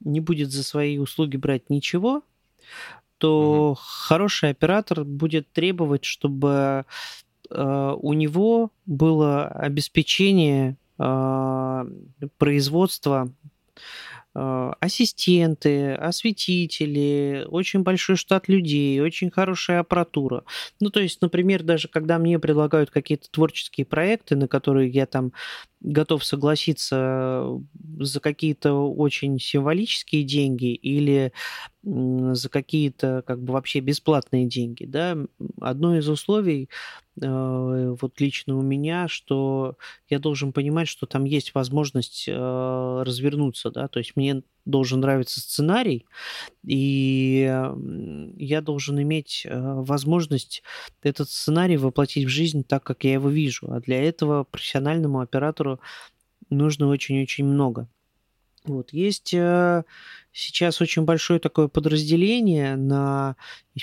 не 0.00 0.20
будет 0.20 0.50
за 0.50 0.62
свои 0.62 0.98
услуги 0.98 1.36
брать 1.36 1.70
ничего, 1.70 2.22
то 3.18 3.70
угу. 3.70 3.78
хороший 3.80 4.50
оператор 4.50 5.04
будет 5.04 5.50
требовать, 5.52 6.04
чтобы 6.04 6.84
э, 7.50 7.94
у 7.98 8.12
него 8.12 8.70
было 8.84 9.46
обеспечение 9.46 10.76
э, 10.98 11.86
производства 12.36 13.32
ассистенты, 14.36 15.94
осветители, 15.94 17.46
очень 17.48 17.82
большой 17.82 18.16
штат 18.16 18.48
людей, 18.48 19.00
очень 19.00 19.30
хорошая 19.30 19.80
аппаратура. 19.80 20.44
Ну, 20.80 20.90
то 20.90 21.00
есть, 21.00 21.22
например, 21.22 21.62
даже 21.62 21.88
когда 21.88 22.18
мне 22.18 22.38
предлагают 22.38 22.90
какие-то 22.90 23.30
творческие 23.30 23.86
проекты, 23.86 24.36
на 24.36 24.48
которые 24.48 24.90
я 24.90 25.06
там 25.06 25.32
готов 25.80 26.24
согласиться 26.24 27.46
за 27.98 28.20
какие-то 28.20 28.72
очень 28.72 29.38
символические 29.38 30.24
деньги 30.24 30.74
или 30.74 31.32
за 31.82 32.48
какие-то 32.48 33.22
как 33.26 33.42
бы 33.42 33.52
вообще 33.52 33.80
бесплатные 33.80 34.46
деньги, 34.46 34.84
да, 34.84 35.16
одно 35.60 35.96
из 35.96 36.08
условий 36.08 36.64
э, 36.64 37.05
вот 37.18 38.20
лично 38.20 38.56
у 38.56 38.62
меня, 38.62 39.08
что 39.08 39.76
я 40.08 40.18
должен 40.18 40.52
понимать, 40.52 40.88
что 40.88 41.06
там 41.06 41.24
есть 41.24 41.54
возможность 41.54 42.26
э, 42.28 43.02
развернуться, 43.04 43.70
да, 43.70 43.88
то 43.88 43.98
есть 43.98 44.16
мне 44.16 44.42
должен 44.66 45.00
нравиться 45.00 45.40
сценарий, 45.40 46.06
и 46.66 47.50
я 48.36 48.60
должен 48.60 49.00
иметь 49.00 49.46
э, 49.46 49.58
возможность 49.58 50.62
этот 51.02 51.30
сценарий 51.30 51.76
воплотить 51.76 52.26
в 52.26 52.30
жизнь 52.30 52.64
так, 52.64 52.82
как 52.82 53.04
я 53.04 53.14
его 53.14 53.30
вижу. 53.30 53.70
А 53.70 53.80
для 53.80 54.02
этого 54.02 54.44
профессиональному 54.44 55.20
оператору 55.20 55.80
нужно 56.50 56.88
очень-очень 56.88 57.44
много. 57.44 57.88
Вот. 58.64 58.92
Есть 58.92 59.32
э, 59.32 59.84
сейчас 60.32 60.80
очень 60.80 61.02
большое 61.02 61.38
такое 61.38 61.68
подразделение 61.68 62.76
на... 62.76 63.36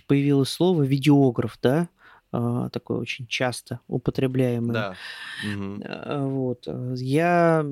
Появилось 0.07 0.49
слово 0.49 0.83
видеограф, 0.83 1.57
да? 1.61 1.87
А, 2.35 2.69
такое 2.69 2.97
очень 2.97 3.27
часто 3.27 3.79
употребляемое. 3.87 4.73
Да. 4.73 4.95
Угу. 5.53 6.29
Вот. 6.29 6.67
Я, 6.95 7.63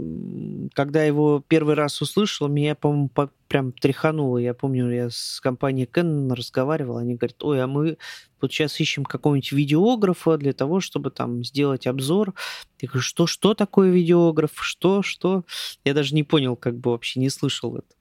когда 0.74 1.04
его 1.04 1.44
первый 1.48 1.74
раз 1.74 2.00
услышал, 2.00 2.48
меня, 2.48 2.76
по-моему, 2.76 3.10
по 3.10 3.32
прям 3.48 3.74
тряхануло. 3.74 4.38
Я 4.38 4.54
помню, 4.54 4.90
я 4.92 5.10
с 5.10 5.42
компанией 5.42 5.86
Canon 5.86 6.34
разговаривал, 6.34 6.98
они 6.98 7.16
говорят, 7.16 7.44
ой, 7.44 7.62
а 7.62 7.68
мы 7.68 7.98
вот 8.40 8.54
сейчас 8.54 8.80
ищем 8.80 9.04
какого-нибудь 9.04 9.52
видеографа 9.52 10.38
для 10.38 10.54
того, 10.54 10.80
чтобы 10.80 11.12
там 11.12 11.44
сделать 11.44 11.86
обзор. 11.86 12.34
Я 12.80 12.88
говорю, 12.88 13.02
что, 13.02 13.28
что 13.28 13.54
такое 13.54 13.90
видеограф? 13.90 14.52
Что, 14.56 15.02
что? 15.02 15.44
Я 15.84 15.94
даже 15.94 16.16
не 16.16 16.24
понял, 16.24 16.56
как 16.56 16.78
бы 16.78 16.92
вообще 16.92 17.20
не 17.20 17.30
слышал 17.30 17.76
это. 17.76 17.94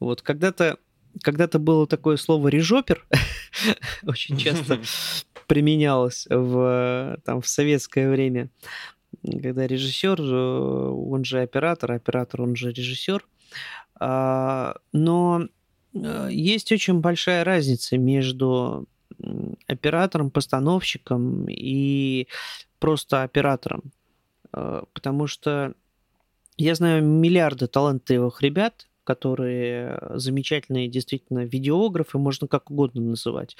Вот, 0.00 0.22
когда-то 0.22 0.78
когда-то 1.22 1.58
было 1.58 1.86
такое 1.86 2.16
слово 2.16 2.48
режопер, 2.48 3.06
очень 4.06 4.36
часто 4.36 4.80
применялось 5.46 6.26
в, 6.28 7.18
там, 7.24 7.40
в 7.40 7.48
советское 7.48 8.10
время, 8.10 8.50
когда 9.22 9.66
режиссер, 9.66 10.20
э, 10.20 10.88
он 10.90 11.24
же 11.24 11.40
оператор, 11.40 11.92
оператор, 11.92 12.42
он 12.42 12.56
же 12.56 12.72
режиссер. 12.72 13.24
А, 13.98 14.76
но 14.92 15.46
э, 15.94 16.28
есть 16.30 16.72
очень 16.72 17.00
большая 17.00 17.44
разница 17.44 17.96
между 17.98 18.86
оператором, 19.66 20.30
постановщиком 20.30 21.46
и 21.48 22.28
просто 22.78 23.22
оператором. 23.22 23.92
Э, 24.52 24.82
потому 24.92 25.26
что 25.26 25.74
я 26.56 26.74
знаю 26.74 27.04
миллиарды 27.04 27.66
талантливых 27.66 28.42
ребят, 28.42 28.88
которые 29.06 29.98
замечательные 30.16 30.88
действительно 30.88 31.44
видеографы, 31.44 32.18
можно 32.18 32.48
как 32.48 32.70
угодно 32.70 33.00
называть. 33.02 33.56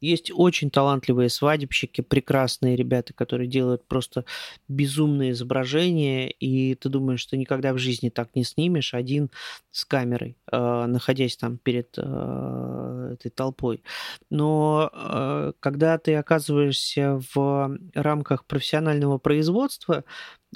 Есть 0.00 0.30
очень 0.34 0.70
талантливые 0.70 1.28
свадебщики, 1.30 2.00
прекрасные 2.02 2.76
ребята, 2.76 3.12
которые 3.14 3.48
делают 3.48 3.86
просто 3.86 4.24
безумные 4.68 5.32
изображения, 5.32 6.30
и 6.30 6.74
ты 6.74 6.88
думаешь, 6.88 7.20
что 7.20 7.36
никогда 7.36 7.72
в 7.72 7.78
жизни 7.78 8.08
так 8.10 8.34
не 8.34 8.44
снимешь 8.44 8.94
один 8.94 9.30
с 9.70 9.84
камерой, 9.84 10.36
э, 10.52 10.86
находясь 10.86 11.36
там 11.36 11.58
перед 11.58 11.94
э, 11.98 13.10
этой 13.14 13.30
толпой. 13.30 13.82
Но 14.30 14.90
э, 14.92 15.52
когда 15.60 15.98
ты 15.98 16.14
оказываешься 16.16 17.20
в 17.34 17.78
рамках 17.94 18.44
профессионального 18.46 19.18
производства, 19.18 20.04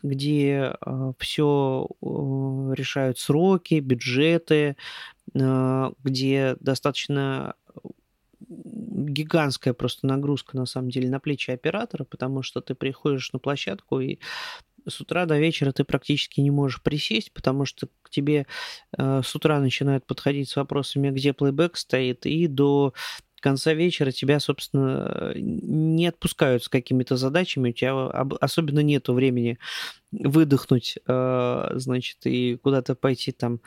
где 0.02 0.74
э, 0.84 1.12
все 1.18 1.86
э, 2.02 2.06
решают 2.74 3.18
сроки, 3.18 3.80
бюджеты, 3.80 4.76
э, 5.34 5.90
где 6.04 6.56
достаточно 6.60 7.54
гигантская 8.50 9.74
просто 9.74 10.06
нагрузка 10.06 10.56
на 10.56 10.66
самом 10.66 10.90
деле 10.90 11.08
на 11.08 11.20
плечи 11.20 11.50
оператора, 11.50 12.04
потому 12.04 12.42
что 12.42 12.60
ты 12.60 12.74
приходишь 12.74 13.32
на 13.32 13.38
площадку 13.38 14.00
и 14.00 14.18
с 14.88 15.00
утра 15.00 15.26
до 15.26 15.38
вечера 15.38 15.72
ты 15.72 15.84
практически 15.84 16.40
не 16.40 16.50
можешь 16.50 16.82
присесть, 16.82 17.32
потому 17.32 17.64
что 17.64 17.88
к 18.02 18.10
тебе 18.10 18.46
э, 18.96 19.22
с 19.24 19.34
утра 19.34 19.60
начинают 19.60 20.06
подходить 20.06 20.48
с 20.48 20.56
вопросами, 20.56 21.10
где 21.10 21.32
плейбэк 21.32 21.76
стоит, 21.76 22.26
и 22.26 22.46
до 22.46 22.94
конца 23.40 23.72
вечера 23.72 24.10
тебя, 24.10 24.40
собственно, 24.40 25.32
не 25.34 26.06
отпускают 26.06 26.64
с 26.64 26.68
какими-то 26.68 27.16
задачами, 27.16 27.70
у 27.70 27.72
тебя 27.72 28.10
особенно 28.40 28.80
нету 28.80 29.14
времени 29.14 29.58
выдохнуть, 30.12 30.98
э, 31.06 31.70
значит, 31.74 32.18
и 32.24 32.56
куда-то 32.56 32.94
пойти 32.94 33.32
там 33.32 33.60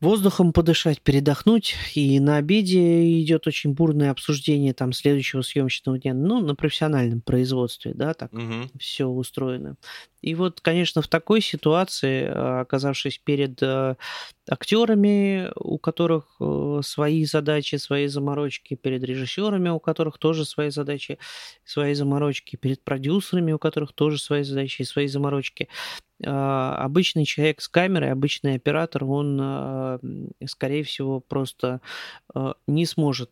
воздухом 0.00 0.52
подышать, 0.52 1.00
передохнуть. 1.00 1.74
И 1.94 2.20
на 2.20 2.36
обеде 2.36 3.20
идет 3.20 3.46
очень 3.46 3.72
бурное 3.72 4.10
обсуждение 4.10 4.74
там 4.74 4.92
следующего 4.92 5.42
съемочного 5.42 5.98
дня, 5.98 6.14
ну, 6.14 6.40
на 6.40 6.54
профессиональном 6.54 7.20
производстве, 7.20 7.92
да, 7.94 8.14
так 8.14 8.32
угу. 8.32 8.70
все 8.78 9.06
устроено. 9.06 9.76
И 10.20 10.34
вот, 10.34 10.60
конечно, 10.60 11.02
в 11.02 11.08
такой 11.08 11.40
ситуации, 11.40 12.22
э, 12.22 12.60
оказавшись 12.60 13.18
перед 13.18 13.62
э, 13.62 13.96
актерами, 14.48 15.50
у 15.56 15.78
которых 15.78 16.36
э, 16.40 16.80
свои 16.82 17.24
задачи, 17.24 17.76
свои 17.76 18.08
заморочки, 18.08 18.74
перед 18.74 19.04
режиссерами, 19.04 19.68
у 19.68 19.78
которых 19.78 20.18
тоже 20.18 20.44
свои 20.44 20.70
задачи, 20.70 21.18
свои 21.64 21.94
заморочки, 21.94 22.56
перед 22.56 22.82
продюсерами, 22.82 23.52
у 23.52 23.58
которых 23.58 23.92
тоже 23.92 24.18
свои 24.18 24.42
задачи 24.42 24.82
и 24.82 24.84
свои 24.84 25.06
заморочки, 25.06 25.68
обычный 26.24 27.24
человек 27.24 27.60
с 27.60 27.68
камерой, 27.68 28.10
обычный 28.10 28.54
оператор, 28.56 29.04
он, 29.04 30.00
скорее 30.46 30.82
всего, 30.82 31.20
просто 31.20 31.80
не 32.66 32.86
сможет 32.86 33.30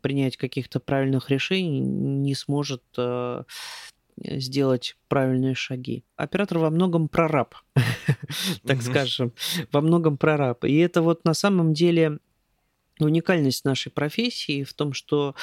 принять 0.00 0.36
каких-то 0.36 0.80
правильных 0.80 1.30
решений, 1.30 1.80
не 1.80 2.34
сможет 2.34 2.82
сделать 4.16 4.96
правильные 5.08 5.54
шаги. 5.54 6.04
Оператор 6.16 6.58
во 6.58 6.70
многом 6.70 7.08
прораб, 7.08 7.54
так 8.64 8.80
скажем, 8.82 9.32
во 9.72 9.80
многом 9.80 10.16
прораб. 10.16 10.64
И 10.64 10.76
это 10.78 11.02
вот 11.02 11.24
на 11.24 11.34
самом 11.34 11.72
деле 11.72 12.18
уникальность 13.00 13.64
нашей 13.64 13.90
профессии 13.90 14.62
в 14.62 14.72
том, 14.72 14.92
что 14.92 15.34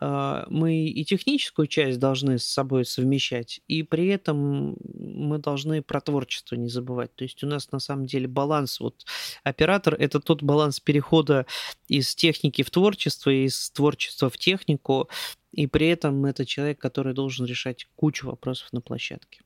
э, 0.00 0.44
мы 0.48 0.84
и 0.86 1.04
техническую 1.04 1.66
часть 1.66 1.98
должны 1.98 2.38
с 2.38 2.44
собой 2.44 2.84
совмещать, 2.84 3.60
и 3.66 3.82
при 3.82 4.08
этом 4.08 4.76
мы 4.94 5.38
должны 5.38 5.82
про 5.82 6.00
творчество 6.00 6.54
не 6.54 6.68
забывать. 6.68 7.14
То 7.14 7.24
есть 7.24 7.42
у 7.42 7.46
нас 7.46 7.72
на 7.72 7.80
самом 7.80 8.06
деле 8.06 8.28
баланс, 8.28 8.80
вот 8.80 9.04
оператор 9.42 9.94
это 9.94 10.20
тот 10.20 10.42
баланс 10.42 10.80
перехода 10.80 11.46
из 11.88 12.14
техники 12.14 12.62
в 12.62 12.70
творчество, 12.70 13.30
из 13.30 13.70
творчества 13.70 14.30
в 14.30 14.38
технику, 14.38 15.08
и 15.52 15.66
при 15.66 15.88
этом 15.88 16.24
это 16.24 16.46
человек, 16.46 16.78
который 16.78 17.14
должен 17.14 17.46
решать 17.46 17.88
кучу 17.96 18.26
вопросов 18.26 18.72
на 18.72 18.80
площадке. 18.80 19.42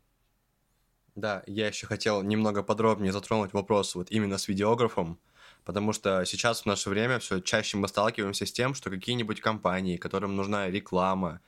Да, 1.14 1.42
я 1.46 1.68
еще 1.68 1.86
хотел 1.86 2.22
немного 2.22 2.62
подробнее 2.62 3.10
затронуть 3.10 3.54
вопрос 3.54 3.94
вот 3.94 4.10
именно 4.10 4.36
с 4.36 4.48
видеографом, 4.48 5.18
потому 5.66 5.92
что 5.92 6.24
сейчас 6.24 6.62
в 6.62 6.66
наше 6.66 6.88
время 6.88 7.18
все 7.18 7.40
чаще 7.40 7.76
мы 7.76 7.88
сталкиваемся 7.88 8.46
с 8.46 8.52
тем, 8.52 8.74
что 8.74 8.88
какие-нибудь 8.88 9.40
компании, 9.40 9.96
которым 9.98 10.36
нужна 10.36 10.70
реклама 10.70 11.40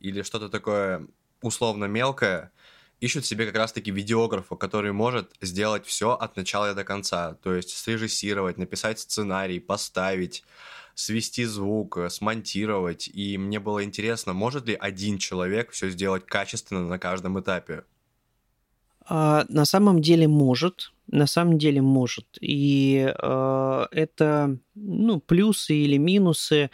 или 0.00 0.22
что-то 0.22 0.48
такое 0.48 1.06
условно 1.40 1.84
мелкое, 1.84 2.50
ищут 2.98 3.24
себе 3.24 3.46
как 3.46 3.54
раз-таки 3.54 3.92
видеографа, 3.92 4.56
который 4.56 4.92
может 4.92 5.32
сделать 5.40 5.86
все 5.86 6.10
от 6.10 6.36
начала 6.36 6.74
до 6.74 6.82
конца, 6.84 7.34
то 7.42 7.54
есть 7.54 7.70
срежиссировать, 7.70 8.58
написать 8.58 8.98
сценарий, 8.98 9.60
поставить, 9.60 10.42
свести 10.96 11.44
звук, 11.44 11.96
э, 11.96 12.10
смонтировать. 12.10 13.08
И 13.08 13.38
мне 13.38 13.60
было 13.60 13.84
интересно, 13.84 14.32
может 14.32 14.66
ли 14.66 14.74
один 14.74 15.18
человек 15.18 15.70
все 15.70 15.90
сделать 15.90 16.26
качественно 16.26 16.86
на 16.88 16.98
каждом 16.98 17.40
этапе? 17.40 17.84
А, 19.06 19.44
на 19.48 19.64
самом 19.64 20.02
деле 20.02 20.28
может, 20.28 20.92
на 21.10 21.26
самом 21.26 21.58
деле 21.58 21.82
может. 21.82 22.26
И 22.40 23.12
э, 23.12 23.86
это 23.90 24.58
ну, 24.74 25.20
плюсы 25.20 25.74
или 25.74 25.96
минусы 25.96 26.70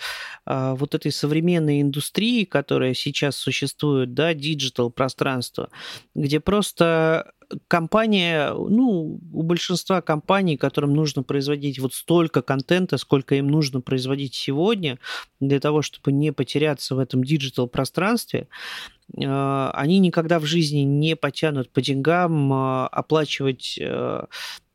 э, 0.47 0.75
вот 0.77 0.95
этой 0.95 1.11
современной 1.11 1.81
индустрии, 1.81 2.45
которая 2.45 2.95
сейчас 2.95 3.37
существует, 3.37 4.15
да, 4.15 4.35
digital 4.35 4.91
пространство, 4.91 5.71
где 6.15 6.41
просто 6.41 7.33
компания, 7.69 8.53
ну, 8.53 9.21
у 9.33 9.43
большинства 9.43 10.01
компаний, 10.03 10.57
которым 10.57 10.95
нужно 10.95 11.23
производить 11.23 11.79
вот 11.79 11.95
столько 11.95 12.43
контента, 12.43 12.99
сколько 12.99 13.37
им 13.37 13.47
нужно 13.47 13.81
производить 13.81 14.35
сегодня, 14.35 14.99
для 15.41 15.61
того, 15.61 15.83
чтобы 15.83 16.13
не 16.13 16.33
потеряться 16.33 16.95
в 16.95 16.99
этом 16.99 17.23
digital 17.23 17.69
пространстве, 17.69 18.41
э, 18.41 18.96
они 19.15 19.99
никогда 19.99 20.39
в 20.39 20.45
жизни 20.45 20.81
не 20.81 21.17
потянут 21.17 21.71
по 21.71 21.81
деньгам 21.81 22.53
э, 22.53 22.87
оплачивать 22.87 23.79
э, 23.81 24.25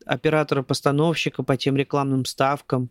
оператора-постановщика 0.05 1.43
по 1.43 1.57
тем 1.57 1.75
рекламным 1.75 2.25
ставкам, 2.25 2.89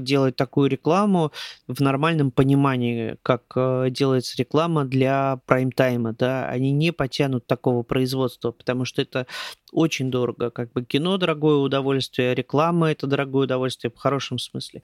делать 0.00 0.36
такую 0.36 0.68
рекламу 0.68 1.32
в 1.68 1.80
нормальном 1.80 2.30
понимании, 2.30 3.16
как 3.22 3.42
э, 3.56 3.88
делается 3.90 4.36
реклама 4.38 4.84
для 4.84 5.40
прайм-тайма, 5.46 6.14
да, 6.18 6.48
они 6.48 6.72
не 6.72 6.92
потянут 6.92 7.46
такого 7.46 7.82
производства, 7.82 8.52
потому 8.52 8.84
что 8.84 9.02
это 9.02 9.26
очень 9.72 10.10
дорого, 10.10 10.50
как 10.50 10.72
бы 10.72 10.84
кино 10.84 11.16
дорогое 11.16 11.56
удовольствие, 11.56 12.34
реклама 12.34 12.90
это 12.90 13.06
дорогое 13.06 13.44
удовольствие 13.44 13.90
в 13.90 13.98
хорошем 13.98 14.38
смысле. 14.38 14.82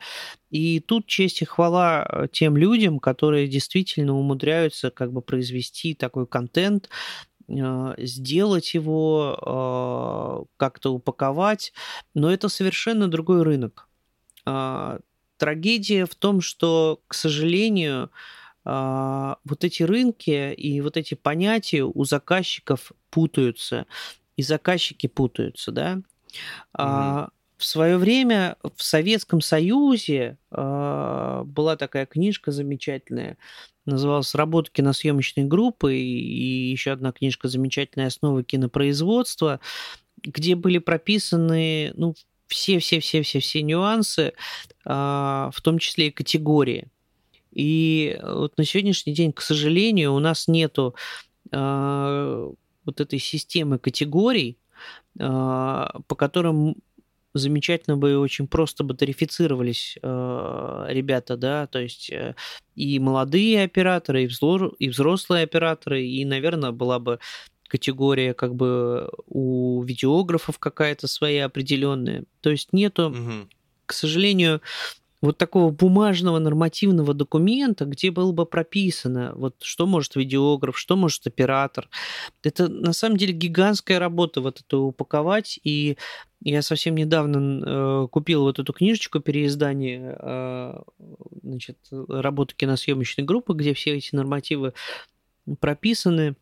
И 0.50 0.81
тут 0.81 1.07
честь 1.07 1.42
и 1.42 1.44
хвала 1.44 2.07
э, 2.09 2.26
тем 2.33 2.57
людям, 2.57 2.98
которые 2.98 3.48
действительно 3.48 4.16
умудряются 4.16 4.90
как 4.90 5.12
бы 5.12 5.20
произвести 5.20 5.94
такой 5.94 6.26
контент, 6.26 6.88
сделать 7.48 8.74
его, 8.74 9.38
а, 9.40 10.44
как-то 10.56 10.92
упаковать, 10.92 11.72
но 12.14 12.30
это 12.30 12.48
совершенно 12.48 13.08
другой 13.08 13.42
рынок. 13.42 13.88
А, 14.44 14.98
трагедия 15.38 16.04
в 16.04 16.14
том, 16.14 16.40
что, 16.40 17.00
к 17.06 17.14
сожалению, 17.14 18.11
вот 18.64 19.64
эти 19.64 19.82
рынки 19.82 20.52
и 20.52 20.82
вот 20.82 20.98
эти 20.98 21.14
понятия 21.14 21.84
у 21.84 22.04
заказчиков 22.04 22.92
путаются, 23.08 23.87
и 24.37 24.42
заказчики 24.42 25.06
путаются, 25.06 25.72
да. 25.72 26.02
Mm-hmm. 26.76 27.30
В 27.56 27.64
свое 27.64 27.96
время 27.96 28.56
в 28.76 28.82
Советском 28.82 29.40
Союзе 29.40 30.37
была 30.50 31.76
такая 31.78 32.04
книжка 32.04 32.52
замечательная 32.52 33.38
называлась 33.88 34.35
«Работа 34.35 34.70
киносъемочной 34.72 35.44
группы» 35.44 35.96
и 35.96 36.70
еще 36.70 36.92
одна 36.92 37.12
книжка 37.12 37.48
«Замечательная 37.48 38.09
основа 38.09 38.42
кинопроизводства», 38.42 39.61
где 40.22 40.55
были 40.55 40.79
прописаны 40.79 41.92
ну, 41.96 42.14
все-все-все-все-все 42.46 43.62
нюансы, 43.62 44.33
а, 44.85 45.51
в 45.53 45.61
том 45.61 45.79
числе 45.79 46.09
и 46.09 46.11
категории. 46.11 46.88
И 47.53 48.18
вот 48.22 48.57
на 48.59 48.64
сегодняшний 48.64 49.14
день, 49.14 49.33
к 49.33 49.40
сожалению, 49.40 50.14
у 50.14 50.18
нас 50.18 50.48
нету 50.48 50.94
а, 51.53 52.51
вот 52.85 53.01
этой 53.01 53.18
системы 53.18 53.79
категорий, 53.79 54.59
а, 55.18 56.01
по 56.07 56.14
которым 56.14 56.77
замечательно 57.38 57.96
бы 57.96 58.12
и 58.12 58.14
очень 58.14 58.46
просто 58.46 58.85
бы 58.85 58.94
тарифицировались 58.94 59.96
э, 60.03 60.87
ребята, 60.88 61.37
да, 61.37 61.66
то 61.66 61.79
есть 61.79 62.11
э, 62.11 62.35
и 62.74 62.98
молодые 62.98 63.64
операторы, 63.64 64.24
и, 64.24 64.27
взлор, 64.27 64.74
и 64.79 64.88
взрослые 64.88 65.44
операторы, 65.44 66.05
и, 66.05 66.24
наверное, 66.24 66.72
была 66.72 66.98
бы 66.98 67.18
категория 67.68 68.35
как 68.35 68.55
бы 68.55 69.11
у 69.27 69.83
видеографов 69.83 70.59
какая-то 70.59 71.07
своя 71.07 71.44
определенная. 71.44 72.24
То 72.40 72.51
есть 72.51 72.72
нету, 72.72 73.11
угу. 73.11 73.48
к 73.87 73.92
сожалению, 73.92 74.61
вот 75.20 75.37
такого 75.37 75.70
бумажного 75.70 76.38
нормативного 76.38 77.12
документа, 77.12 77.85
где 77.85 78.11
было 78.11 78.33
бы 78.33 78.46
прописано, 78.46 79.33
вот 79.35 79.57
что 79.62 79.87
может 79.87 80.14
видеограф, 80.16 80.78
что 80.78 80.96
может 80.96 81.26
оператор. 81.26 81.88
Это 82.42 82.68
на 82.68 82.92
самом 82.92 83.16
деле 83.16 83.33
гигантская 83.33 83.98
работа 83.98 84.40
вот 84.40 84.61
это 84.61 84.78
упаковать. 84.78 85.59
И 85.64 85.96
я 86.40 86.62
совсем 86.62 86.96
недавно 86.96 88.04
э, 88.04 88.09
купил 88.09 88.42
вот 88.42 88.61
эту 88.61 88.72
книжечку 88.72 89.18
переиздание 89.18 90.16
э, 90.20 90.81
значит, 91.42 91.78
работы 91.90 92.54
киносъемочной 92.54 93.24
группы, 93.24 93.54
где 93.54 93.74
все 93.74 93.96
эти 93.96 94.14
нормативы 94.14 94.72
прописаны. 95.61 96.37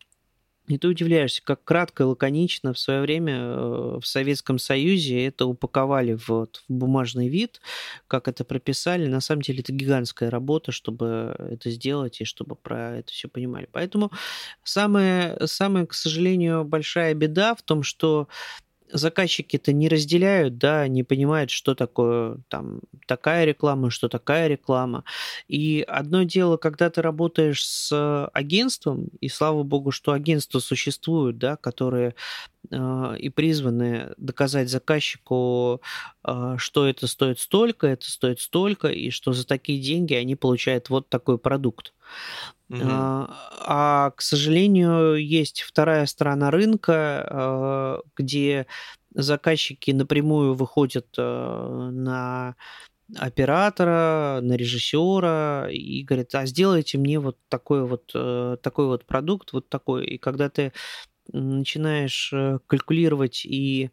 И 0.67 0.77
ты 0.77 0.89
удивляешься, 0.89 1.41
как 1.43 1.63
кратко 1.63 2.03
и 2.03 2.05
лаконично 2.05 2.73
в 2.73 2.79
свое 2.79 3.01
время 3.01 3.35
э, 3.37 3.99
в 4.01 4.05
Советском 4.05 4.59
Союзе 4.59 5.25
это 5.25 5.45
упаковали 5.45 6.17
вот, 6.27 6.63
в 6.67 6.73
бумажный 6.73 7.29
вид, 7.29 7.61
как 8.07 8.27
это 8.27 8.43
прописали. 8.43 9.07
На 9.07 9.21
самом 9.21 9.43
деле 9.43 9.61
это 9.61 9.71
гигантская 9.71 10.29
работа, 10.29 10.73
чтобы 10.73 11.35
это 11.39 11.71
сделать 11.71 12.19
и 12.19 12.25
чтобы 12.25 12.55
про 12.55 12.97
это 12.97 13.13
все 13.13 13.29
понимали. 13.29 13.69
Поэтому 13.71 14.11
самая, 14.63 15.37
самая, 15.45 15.85
к 15.85 15.93
сожалению, 15.93 16.65
большая 16.65 17.13
беда 17.13 17.55
в 17.55 17.61
том, 17.61 17.81
что 17.81 18.27
заказчики-то 18.91 19.73
не 19.73 19.89
разделяют, 19.89 20.57
да, 20.57 20.87
не 20.87 21.03
понимают, 21.03 21.51
что 21.51 21.75
такое 21.75 22.37
там 22.49 22.81
такая 23.05 23.45
реклама, 23.45 23.89
что 23.89 24.09
такая 24.09 24.47
реклама. 24.47 25.03
И 25.47 25.83
одно 25.87 26.23
дело, 26.23 26.57
когда 26.57 26.89
ты 26.89 27.01
работаешь 27.01 27.65
с 27.65 28.27
агентством, 28.33 29.09
и 29.21 29.29
слава 29.29 29.63
богу, 29.63 29.91
что 29.91 30.11
агентства 30.11 30.59
существуют, 30.59 31.37
да, 31.37 31.55
которые 31.55 32.15
э, 32.71 33.15
и 33.19 33.29
призваны 33.29 34.13
доказать 34.17 34.69
заказчику, 34.69 35.81
э, 36.23 36.55
что 36.57 36.87
это 36.87 37.07
стоит 37.07 37.39
столько, 37.39 37.87
это 37.87 38.09
стоит 38.09 38.39
столько, 38.39 38.87
и 38.87 39.09
что 39.09 39.33
за 39.33 39.45
такие 39.45 39.81
деньги 39.81 40.13
они 40.13 40.35
получают 40.35 40.89
вот 40.89 41.09
такой 41.09 41.37
продукт. 41.37 41.93
Угу. 42.69 42.79
А, 42.83 44.11
к 44.15 44.21
сожалению, 44.21 45.15
есть 45.15 45.61
вторая 45.61 46.05
сторона 46.05 46.51
рынка, 46.51 48.01
где 48.17 48.67
заказчики 49.13 49.91
напрямую 49.91 50.53
выходят 50.53 51.07
э, 51.17 51.89
на 51.91 52.55
оператора, 53.15 54.39
на 54.41 54.53
режиссера 54.53 55.67
и 55.71 56.03
говорят, 56.03 56.35
а 56.35 56.45
сделайте 56.45 56.97
мне 56.97 57.19
вот 57.19 57.37
такой 57.49 57.85
вот, 57.85 58.11
э, 58.13 58.57
такой 58.61 58.87
вот 58.87 59.05
продукт, 59.05 59.53
вот 59.53 59.69
такой. 59.69 60.05
И 60.05 60.17
когда 60.17 60.49
ты 60.49 60.73
начинаешь 61.33 62.31
э, 62.33 62.59
калькулировать 62.67 63.45
и 63.45 63.91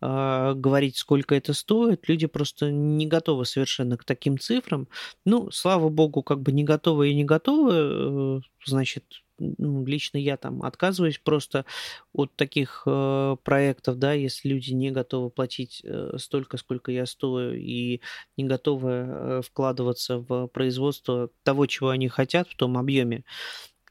э, 0.00 0.52
говорить, 0.54 0.96
сколько 0.96 1.34
это 1.34 1.52
стоит, 1.54 2.08
люди 2.08 2.26
просто 2.26 2.70
не 2.70 3.06
готовы 3.06 3.46
совершенно 3.46 3.96
к 3.96 4.04
таким 4.04 4.38
цифрам. 4.38 4.88
Ну, 5.24 5.50
слава 5.50 5.88
богу, 5.88 6.22
как 6.22 6.40
бы 6.42 6.52
не 6.52 6.64
готовы 6.64 7.10
и 7.10 7.14
не 7.14 7.24
готовы, 7.24 7.72
э, 7.74 8.40
значит, 8.66 9.04
ну, 9.38 9.84
лично 9.84 10.16
я 10.18 10.36
там 10.36 10.62
отказываюсь 10.62 11.18
просто 11.18 11.64
от 12.12 12.34
таких 12.36 12.82
э, 12.86 13.36
проектов, 13.42 13.98
да, 13.98 14.12
если 14.12 14.48
люди 14.48 14.72
не 14.72 14.90
готовы 14.90 15.30
платить 15.30 15.80
э, 15.84 16.16
столько, 16.18 16.56
сколько 16.56 16.92
я 16.92 17.04
стою, 17.06 17.54
и 17.54 18.00
не 18.36 18.44
готовы 18.44 18.90
э, 18.90 19.40
вкладываться 19.44 20.18
в 20.18 20.46
производство 20.48 21.30
того, 21.42 21.66
чего 21.66 21.88
они 21.88 22.08
хотят 22.08 22.48
в 22.48 22.56
том 22.56 22.78
объеме, 22.78 23.24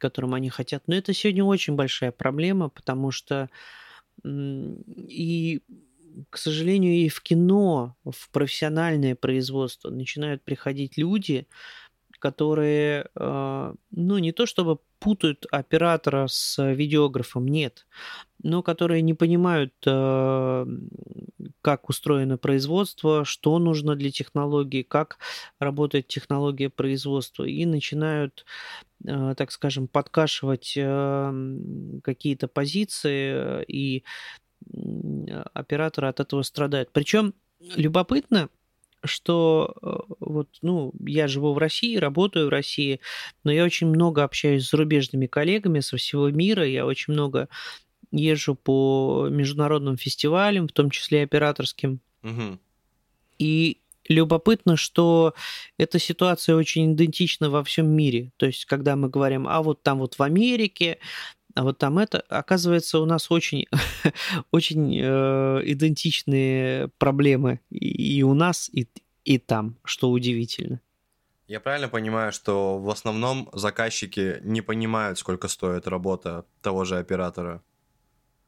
которым 0.03 0.33
они 0.33 0.49
хотят. 0.49 0.83
Но 0.87 0.95
это 0.95 1.13
сегодня 1.13 1.45
очень 1.45 1.75
большая 1.75 2.11
проблема, 2.11 2.67
потому 2.69 3.11
что 3.11 3.49
и 4.25 5.61
к 6.29 6.37
сожалению, 6.37 6.93
и 6.93 7.09
в 7.09 7.21
кино, 7.21 7.95
в 8.05 8.29
профессиональное 8.29 9.15
производство 9.15 9.89
начинают 9.89 10.43
приходить 10.43 10.97
люди, 10.97 11.47
которые, 12.23 13.09
э, 13.15 13.73
ну, 13.91 14.17
не 14.17 14.31
то 14.31 14.45
чтобы 14.45 14.79
путают 14.99 15.45
оператора 15.51 16.27
с 16.29 16.73
видеографом, 16.73 17.45
нет, 17.49 17.85
но 18.41 18.63
которые 18.63 19.01
не 19.01 19.13
понимают, 19.13 19.73
э, 19.85 20.65
как 21.61 21.89
устроено 21.89 22.37
производство, 22.37 23.25
что 23.25 23.59
нужно 23.59 23.97
для 23.97 24.09
технологии, 24.09 24.83
как 24.83 25.17
работает 25.59 26.07
технология 26.07 26.69
производства, 26.69 27.43
и 27.43 27.65
начинают, 27.65 28.45
э, 29.05 29.33
так 29.35 29.51
скажем, 29.51 29.89
подкашивать 29.89 30.79
какие-то 32.03 32.47
позиции, 32.47 33.65
и 33.67 34.03
операторы 35.53 36.07
от 36.07 36.21
этого 36.21 36.41
страдают. 36.43 36.89
Причем 36.93 37.33
любопытно, 37.59 38.47
что 39.03 39.75
э, 39.81 40.13
вот, 40.19 40.49
ну, 40.61 40.93
я 41.05 41.27
живу 41.27 41.53
в 41.53 41.57
России, 41.57 41.97
работаю 41.97 42.47
в 42.47 42.49
России, 42.49 42.99
но 43.43 43.51
я 43.51 43.63
очень 43.63 43.87
много 43.87 44.23
общаюсь 44.23 44.65
с 44.65 44.71
зарубежными 44.71 45.27
коллегами 45.27 45.79
со 45.79 45.97
всего 45.97 46.29
мира, 46.29 46.65
я 46.65 46.85
очень 46.85 47.13
много 47.13 47.49
езжу 48.11 48.55
по 48.55 49.27
международным 49.29 49.97
фестивалям, 49.97 50.67
в 50.67 50.71
том 50.71 50.89
числе 50.89 51.23
операторским. 51.23 51.99
Угу. 52.23 52.59
И 53.39 53.79
любопытно, 54.07 54.77
что 54.77 55.33
эта 55.77 55.99
ситуация 55.99 56.55
очень 56.55 56.93
идентична 56.93 57.49
во 57.49 57.63
всем 57.63 57.87
мире. 57.87 58.31
То 58.37 58.45
есть, 58.45 58.65
когда 58.65 58.95
мы 58.95 59.09
говорим, 59.09 59.47
а 59.47 59.61
вот 59.61 59.83
там 59.83 59.99
вот 59.99 60.15
в 60.15 60.23
Америке, 60.23 60.99
а 61.55 61.63
вот 61.63 61.77
там 61.77 61.99
это, 61.99 62.19
оказывается, 62.29 62.99
у 62.99 63.05
нас 63.05 63.29
очень, 63.31 63.65
очень 64.51 64.99
э, 64.99 65.61
идентичные 65.65 66.89
проблемы 66.97 67.59
и, 67.69 68.17
и 68.17 68.23
у 68.23 68.33
нас, 68.33 68.69
и, 68.73 68.87
и 69.23 69.37
там, 69.37 69.77
что 69.83 70.09
удивительно. 70.09 70.79
Я 71.47 71.59
правильно 71.59 71.89
понимаю, 71.89 72.31
что 72.31 72.79
в 72.79 72.89
основном 72.89 73.49
заказчики 73.53 74.39
не 74.43 74.61
понимают, 74.61 75.19
сколько 75.19 75.47
стоит 75.47 75.87
работа 75.87 76.45
того 76.61 76.85
же 76.85 76.97
оператора? 76.97 77.61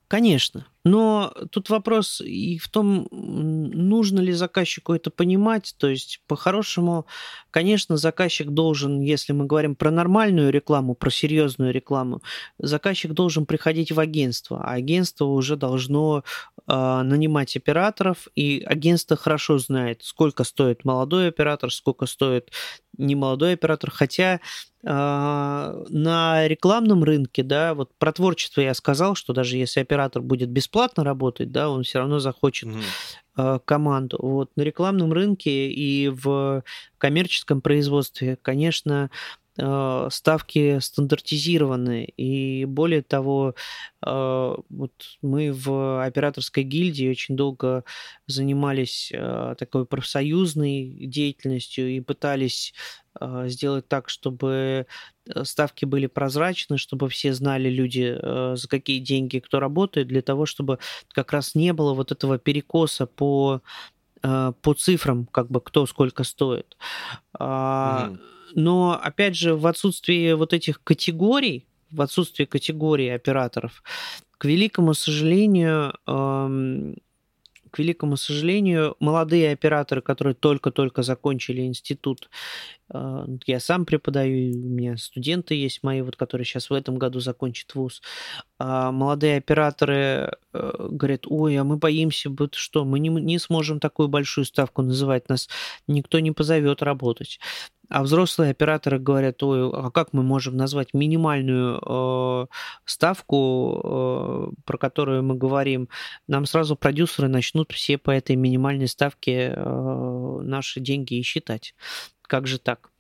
Конечно. 0.08 0.68
Но 0.84 1.34
тут 1.50 1.72
вопрос 1.72 2.22
и 2.22 2.60
в 2.60 2.70
том, 2.70 3.08
нужно 3.10 4.20
ли 4.20 4.32
заказчику 4.34 4.94
это 4.94 5.10
понимать. 5.10 5.74
То 5.80 5.88
есть, 5.90 6.22
по-хорошему, 6.28 7.08
конечно, 7.50 7.98
заказчик 7.98 8.50
должен, 8.52 9.02
если 9.02 9.34
мы 9.34 9.46
говорим 9.46 9.76
про 9.76 9.90
нормальную 9.90 10.52
рекламу, 10.52 10.94
про 10.94 11.10
серьезную 11.10 11.74
рекламу, 11.74 12.22
заказчик 12.60 13.14
должен 13.14 13.48
приходить 13.48 13.92
в 13.92 14.00
агентство, 14.00 14.62
а 14.64 14.74
агентство 14.74 15.26
уже 15.26 15.56
должно 15.56 16.24
э, 16.68 17.02
нанимать 17.02 17.58
операторов, 17.58 18.28
и 18.36 18.64
агентство 18.64 19.18
хорошо 19.18 19.58
знает, 19.58 20.04
сколько 20.04 20.44
стоит 20.44 20.86
молодой 20.86 21.30
оператор, 21.30 21.72
сколько 21.72 22.06
стоит 22.06 22.52
немолодой 22.98 23.54
оператор, 23.54 23.90
хотя 23.90 24.40
на 24.86 26.48
рекламном 26.48 27.04
рынке, 27.04 27.42
да, 27.42 27.74
вот 27.74 27.92
про 27.98 28.14
творчество 28.14 28.62
я 28.62 28.76
сказал, 28.76 29.16
что 29.16 29.34
даже 29.34 29.58
если 29.58 29.80
оператор 29.80 30.22
будет 30.22 30.50
бесплатно 30.50 31.04
работать, 31.04 31.52
да, 31.52 31.70
он 31.70 31.82
все 31.84 32.00
равно 32.00 32.20
захочет 32.20 32.70
mm-hmm. 32.70 33.62
команду. 33.66 34.18
Вот 34.22 34.52
на 34.56 34.62
рекламном 34.62 35.12
рынке 35.12 35.70
и 35.72 36.08
в 36.10 36.64
коммерческом 37.00 37.62
производстве, 37.62 38.38
конечно, 38.40 39.10
ставки 39.58 40.80
стандартизированы. 40.80 42.06
И 42.18 42.66
более 42.66 43.02
того, 43.02 43.56
э, 44.06 44.56
вот 44.70 44.92
мы 45.22 45.54
в 45.54 46.04
операторской 46.04 46.64
гильдии 46.64 47.10
очень 47.10 47.36
долго 47.38 47.86
занимались 48.28 49.12
э, 49.14 49.56
такой 49.58 49.86
профсоюзной 49.86 51.06
деятельностью 51.08 51.90
и 51.90 52.02
пытались 52.02 52.74
сделать 53.46 53.88
так, 53.88 54.10
чтобы 54.10 54.88
ставки 55.44 55.86
были 55.86 56.08
прозрачны, 56.08 56.78
чтобы 56.78 57.08
все 57.08 57.34
знали 57.34 57.70
люди, 57.70 58.14
за 58.22 58.68
какие 58.68 59.00
деньги 59.00 59.40
кто 59.40 59.62
работает, 59.62 60.10
для 60.10 60.22
того, 60.22 60.46
чтобы 60.46 60.80
как 61.14 61.32
раз 61.32 61.56
не 61.56 61.72
было 61.72 61.94
вот 61.94 62.12
этого 62.12 62.38
перекоса 62.38 63.06
по, 63.06 63.62
по 64.22 64.74
цифрам, 64.78 65.28
как 65.28 65.50
бы 65.50 65.62
кто 65.62 65.86
сколько 65.86 66.26
стоит. 66.26 66.76
Mm-hmm. 67.40 68.20
Но, 68.56 69.00
опять 69.00 69.36
же, 69.36 69.54
в 69.54 69.68
отсутствии 69.68 70.32
вот 70.34 70.54
этих 70.54 70.82
категорий, 70.82 71.68
в 71.92 72.02
отсутствии 72.02 72.46
категории 72.46 73.10
операторов, 73.10 73.84
к 74.38 74.46
великому 74.46 74.94
сожалению, 74.94 75.94
эм, 76.08 76.96
к 77.76 77.80
великому 77.80 78.16
сожалению, 78.16 78.96
молодые 79.02 79.52
операторы, 79.52 80.02
которые 80.02 80.34
только-только 80.34 81.04
закончили 81.04 81.64
институт, 81.64 82.30
э, 82.94 83.26
я 83.46 83.60
сам 83.60 83.86
преподаю, 83.86 84.54
у 84.56 84.70
меня 84.70 84.96
студенты 84.96 85.56
есть 85.56 85.84
мои, 85.84 86.02
вот, 86.02 86.16
которые 86.16 86.46
сейчас 86.46 86.70
в 86.70 86.74
этом 86.74 86.98
году 86.98 87.20
закончат 87.20 87.76
вуз, 87.76 88.02
а 88.60 88.94
молодые 88.94 89.38
операторы 89.38 90.38
э, 90.54 90.88
говорят, 90.90 91.26
ой, 91.28 91.58
а 91.58 91.66
мы 91.66 91.76
боимся, 91.76 92.30
что 92.54 92.86
мы 92.86 93.00
не, 93.00 93.10
не 93.10 93.40
сможем 93.40 93.82
такую 93.82 94.08
большую 94.08 94.46
ставку 94.46 94.82
называть, 94.82 95.28
нас 95.28 95.50
никто 95.88 96.20
не 96.20 96.32
позовет 96.32 96.82
работать. 96.82 97.42
А 97.90 98.04
взрослые 98.04 98.52
операторы 98.52 99.00
говорят, 99.00 99.42
ой, 99.44 99.70
а 99.72 99.92
как 99.92 100.14
мы 100.14 100.24
можем 100.24 100.58
назвать 100.58 100.94
минимальную 100.94 101.82
э, 101.86 102.48
ставку, 102.86 103.82
э, 103.84 104.62
про 104.66 104.78
которую 104.78 105.24
мы 105.24 105.36
говорим? 105.36 105.90
Нам 106.28 106.46
сразу 106.46 106.76
продюсеры 106.76 107.28
начнут 107.28 107.72
все 107.72 107.98
по 107.98 108.12
этой 108.12 108.36
минимальной 108.36 108.88
ставке 108.88 109.54
э, 109.56 110.40
наши 110.42 110.80
деньги 110.80 111.16
и 111.16 111.22
считать. 111.22 111.76
Как 112.22 112.48
же 112.48 112.60
так? 112.60 112.92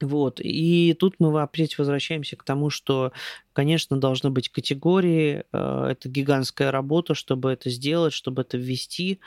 Вот. 0.00 0.40
И 0.42 0.96
тут 0.98 1.16
мы 1.18 1.40
опять 1.42 1.76
возвращаемся 1.76 2.36
к 2.36 2.42
тому, 2.42 2.70
что, 2.70 3.12
конечно, 3.52 3.98
должны 3.98 4.30
быть 4.30 4.48
категории. 4.48 5.44
Э, 5.52 5.88
это 5.90 6.08
гигантская 6.08 6.70
работа, 6.70 7.14
чтобы 7.14 7.52
это 7.52 7.70
сделать, 7.70 8.14
чтобы 8.14 8.42
это 8.42 8.56
ввести, 8.56 9.20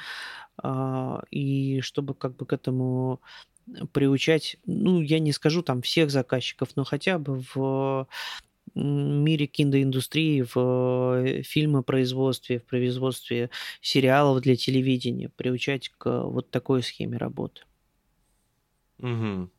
э, 0.64 1.20
и 1.30 1.82
чтобы 1.82 2.16
как 2.16 2.36
бы 2.36 2.46
к 2.46 2.54
этому 2.54 3.22
приучать, 3.92 4.58
ну, 4.66 5.02
я 5.02 5.20
не 5.20 5.32
скажу 5.32 5.62
там 5.62 5.82
всех 5.82 6.12
заказчиков, 6.12 6.70
но 6.76 6.84
хотя 6.84 7.18
бы 7.18 7.44
в 7.54 8.08
мире 8.76 9.46
киноиндустрии, 9.46 10.42
в 10.42 11.24
э, 11.26 11.44
фильмопроизводстве, 11.44 12.60
в 12.60 12.66
производстве 12.66 13.50
сериалов 13.82 14.42
для 14.42 14.56
телевидения, 14.56 15.30
приучать 15.30 15.90
к 15.90 16.24
вот 16.24 16.50
такой 16.50 16.82
схеме 16.82 17.18
работы. 17.18 17.62
Угу. 19.00 19.50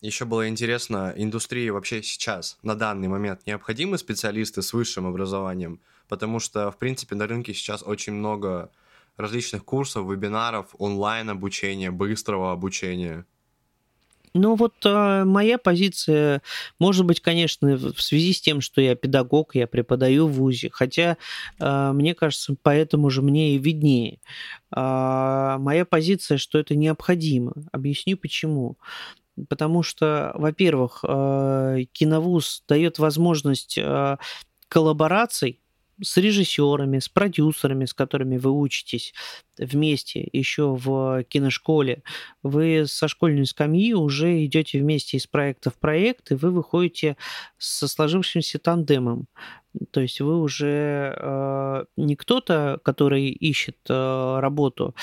Еще 0.00 0.24
было 0.24 0.48
интересно, 0.48 1.14
индустрии 1.16 1.70
вообще 1.70 2.02
сейчас, 2.02 2.58
на 2.62 2.74
данный 2.74 3.08
момент, 3.08 3.46
необходимы 3.46 3.96
специалисты 3.96 4.60
с 4.60 4.72
высшим 4.72 5.06
образованием? 5.06 5.80
Потому 6.08 6.40
что, 6.40 6.70
в 6.70 6.78
принципе, 6.78 7.14
на 7.14 7.26
рынке 7.26 7.54
сейчас 7.54 7.82
очень 7.82 8.12
много 8.12 8.70
различных 9.16 9.64
курсов, 9.64 10.06
вебинаров, 10.10 10.74
онлайн-обучения, 10.78 11.90
быстрого 11.90 12.52
обучения. 12.52 13.24
Ну 14.36 14.56
вот 14.56 14.74
э, 14.84 15.24
моя 15.24 15.58
позиция, 15.58 16.42
может 16.80 17.06
быть, 17.06 17.20
конечно, 17.20 17.76
в 17.76 18.02
связи 18.02 18.32
с 18.32 18.40
тем, 18.40 18.60
что 18.60 18.80
я 18.80 18.96
педагог, 18.96 19.54
я 19.54 19.68
преподаю 19.68 20.26
в 20.26 20.32
ВУЗе, 20.32 20.70
хотя, 20.72 21.16
э, 21.60 21.92
мне 21.92 22.14
кажется, 22.16 22.56
поэтому 22.60 23.10
же 23.10 23.22
мне 23.22 23.54
и 23.54 23.58
виднее. 23.58 24.18
Э, 24.74 25.56
моя 25.60 25.84
позиция, 25.84 26.38
что 26.38 26.58
это 26.58 26.74
необходимо. 26.74 27.52
Объясню 27.70 28.16
почему. 28.16 28.76
Потому 29.48 29.84
что, 29.84 30.32
во-первых, 30.34 31.04
э, 31.06 31.84
киновуз 31.92 32.64
дает 32.68 32.98
возможность 32.98 33.78
коллабораций 34.68 35.60
с 36.02 36.16
режиссерами, 36.16 36.98
с 36.98 37.08
продюсерами, 37.08 37.84
с 37.84 37.94
которыми 37.94 38.36
вы 38.36 38.50
учитесь 38.50 39.14
вместе 39.58 40.28
еще 40.32 40.74
в 40.74 41.24
киношколе, 41.24 42.02
вы 42.42 42.84
со 42.86 43.08
школьной 43.08 43.46
скамьи 43.46 43.94
уже 43.94 44.44
идете 44.44 44.80
вместе 44.80 45.16
из 45.16 45.26
проекта 45.26 45.70
в 45.70 45.78
проект, 45.78 46.32
и 46.32 46.34
вы 46.34 46.50
выходите 46.50 47.16
со 47.58 47.88
сложившимся 47.88 48.58
тандемом. 48.58 49.26
То 49.90 50.00
есть 50.00 50.20
вы 50.20 50.40
уже 50.40 51.14
э, 51.16 51.84
не 51.96 52.14
кто-то, 52.14 52.78
который 52.84 53.28
ищет 53.28 53.78
э, 53.88 54.38
работу, 54.40 54.94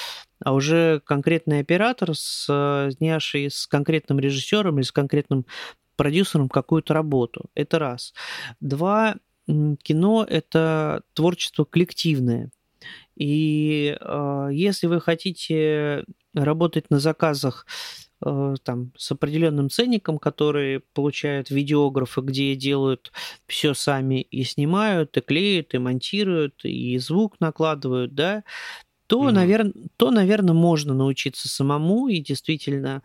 а 0.43 0.54
уже 0.54 1.01
конкретный 1.06 1.60
оператор, 1.60 2.15
с, 2.15 2.89
снявший 2.97 3.51
с 3.51 3.67
конкретным 3.67 4.19
режиссером 4.19 4.77
или 4.77 4.86
с 4.86 4.91
конкретным 4.91 5.45
продюсером 5.97 6.49
какую-то 6.49 6.93
работу. 6.93 7.49
Это 7.54 7.80
раз. 7.80 8.13
Два, 8.60 9.15
кино 9.47 10.25
это 10.27 11.04
творчество 11.13 11.63
коллективное. 11.65 12.51
И 13.15 13.97
э, 13.99 14.49
если 14.51 14.88
вы 14.88 15.01
хотите 15.01 16.06
работать 16.34 16.89
на 16.89 16.99
заказах 16.99 17.65
э, 18.25 18.56
там, 18.63 18.91
с 18.97 19.12
определенным 19.12 19.69
ценником, 19.69 20.17
которые 20.17 20.82
получают 20.93 21.49
видеографы, 21.49 22.21
где 22.21 22.56
делают 22.56 23.12
все 23.47 23.73
сами 23.73 24.21
и 24.21 24.43
снимают, 24.43 25.15
и 25.17 25.21
клеют, 25.21 25.73
и 25.73 25.77
монтируют, 25.77 26.63
и 26.63 26.97
звук 26.97 27.39
накладывают, 27.39 28.15
да, 28.15 28.43
то, 29.12 29.27
mm-hmm. 29.27 29.34
наверное, 29.34 29.73
то, 29.97 30.10
наверное, 30.10 30.54
можно 30.54 30.93
научиться 30.93 31.49
самому, 31.49 32.08
и 32.08 32.19
действительно 32.19 33.04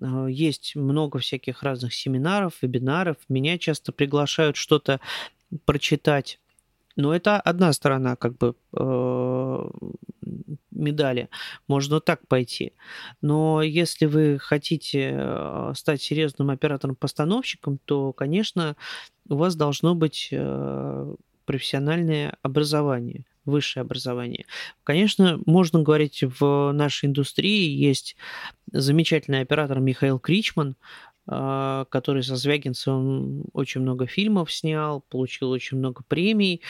э, 0.00 0.26
есть 0.30 0.76
много 0.76 1.18
всяких 1.18 1.62
разных 1.62 1.94
семинаров, 1.94 2.58
вебинаров. 2.60 3.16
Меня 3.30 3.56
часто 3.56 3.90
приглашают 3.90 4.56
что-то 4.56 5.00
прочитать. 5.64 6.40
Но 6.96 7.14
это 7.14 7.38
одна 7.38 7.72
сторона 7.74 8.16
как 8.16 8.38
бы 8.38 8.54
э, 8.72 9.70
медали. 10.70 11.28
Можно 11.68 12.00
так 12.00 12.26
пойти. 12.26 12.72
Но 13.20 13.60
если 13.62 14.06
вы 14.06 14.38
хотите 14.38 15.12
э, 15.14 15.72
стать 15.74 16.00
серьезным 16.00 16.50
оператором-постановщиком, 16.50 17.78
то, 17.84 18.14
конечно, 18.14 18.76
у 19.28 19.36
вас 19.36 19.56
должно 19.56 19.94
быть 19.94 20.28
э, 20.32 21.14
профессиональное 21.44 22.38
образование 22.42 23.24
высшее 23.46 23.82
образование. 23.82 24.44
Конечно, 24.84 25.40
можно 25.46 25.80
говорить, 25.80 26.22
в 26.22 26.72
нашей 26.72 27.06
индустрии 27.06 27.70
есть 27.70 28.16
замечательный 28.72 29.40
оператор 29.40 29.78
Михаил 29.78 30.18
Кричман, 30.18 30.74
который 31.26 32.22
со 32.22 32.36
Звягинцевым 32.36 33.46
очень 33.52 33.80
много 33.80 34.06
фильмов 34.06 34.52
снял, 34.52 35.02
получил 35.08 35.50
очень 35.50 35.78
много 35.78 36.02
премий. 36.06 36.62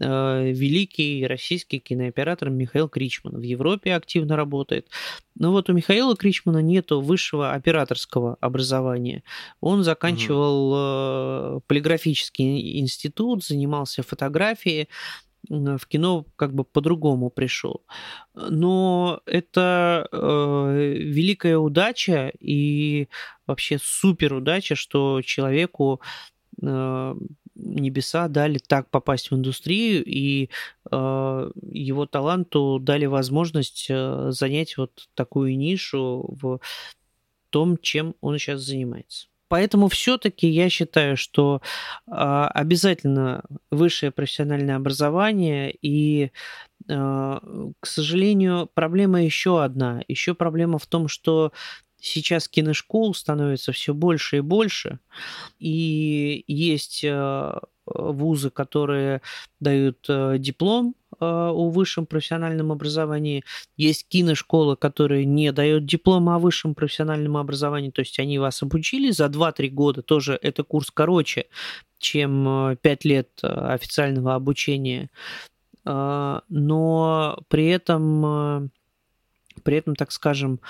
А, 0.00 0.42
великий 0.42 1.26
российский 1.26 1.78
кинооператор 1.78 2.50
Михаил 2.50 2.88
Кричман 2.88 3.38
в 3.38 3.42
Европе 3.42 3.94
активно 3.94 4.36
работает. 4.36 4.88
Но 5.34 5.50
вот 5.52 5.70
у 5.70 5.72
Михаила 5.72 6.14
Кричмана 6.14 6.58
нет 6.58 6.90
высшего 6.90 7.52
операторского 7.52 8.36
образования. 8.40 9.22
Он 9.60 9.82
заканчивал 9.82 11.54
угу. 11.54 11.64
полиграфический 11.66 12.80
институт, 12.80 13.44
занимался 13.44 14.02
фотографией, 14.02 14.88
в 15.48 15.86
кино 15.86 16.24
как 16.36 16.54
бы 16.54 16.64
по-другому 16.64 17.30
пришел. 17.30 17.82
Но 18.34 19.20
это 19.26 20.08
э, 20.12 20.94
великая 20.98 21.58
удача 21.58 22.32
и 22.38 23.08
вообще 23.46 23.78
супер 23.80 24.34
удача, 24.34 24.74
что 24.74 25.20
человеку 25.22 26.00
э, 26.62 27.14
небеса 27.54 28.28
дали 28.28 28.58
так 28.58 28.88
попасть 28.90 29.30
в 29.30 29.34
индустрию, 29.34 30.04
и 30.04 30.48
э, 30.90 31.50
его 31.70 32.06
таланту 32.06 32.78
дали 32.80 33.06
возможность 33.06 33.86
э, 33.90 34.30
занять 34.30 34.76
вот 34.76 35.08
такую 35.14 35.56
нишу 35.56 36.24
в 36.40 36.60
том, 37.50 37.76
чем 37.78 38.14
он 38.20 38.38
сейчас 38.38 38.60
занимается. 38.62 39.26
Поэтому 39.52 39.88
все-таки 39.88 40.48
я 40.48 40.70
считаю, 40.70 41.18
что 41.18 41.60
э, 42.06 42.10
обязательно 42.10 43.44
высшее 43.70 44.10
профессиональное 44.10 44.76
образование 44.76 45.76
и 45.82 46.30
э, 46.88 47.38
к 47.80 47.86
сожалению, 47.86 48.70
проблема 48.72 49.22
еще 49.22 49.62
одна. 49.62 50.04
Еще 50.08 50.32
проблема 50.34 50.78
в 50.78 50.86
том, 50.86 51.06
что 51.06 51.52
сейчас 52.00 52.48
киношкол 52.48 53.14
становится 53.14 53.72
все 53.72 53.92
больше 53.92 54.38
и 54.38 54.40
больше, 54.40 55.00
и 55.58 56.44
есть 56.46 57.04
э, 57.04 57.52
вузы, 57.86 58.50
которые 58.50 59.22
дают 59.60 60.06
диплом 60.38 60.94
Э, 61.22 61.50
о 61.52 61.70
высшем 61.70 62.06
профессиональном 62.06 62.72
образовании. 62.72 63.44
Есть 63.76 64.08
киношколы, 64.08 64.76
которые 64.76 65.24
не 65.24 65.52
дают 65.52 65.86
диплома 65.86 66.34
о 66.34 66.38
высшем 66.40 66.74
профессиональном 66.74 67.36
образовании, 67.36 67.90
то 67.90 68.00
есть 68.00 68.18
они 68.18 68.40
вас 68.40 68.60
обучили 68.62 69.12
за 69.12 69.26
2-3 69.26 69.68
года, 69.68 70.02
тоже 70.02 70.36
это 70.42 70.64
курс 70.64 70.90
короче, 70.90 71.46
чем 71.98 72.76
5 72.82 73.04
э, 73.04 73.08
лет 73.08 73.28
э, 73.42 73.46
официального 73.46 74.34
обучения. 74.34 75.10
Но 75.84 77.38
при 77.48 77.66
этом, 77.66 78.70
при 79.64 79.76
этом, 79.78 79.96
так 79.96 80.12
скажем, 80.12 80.60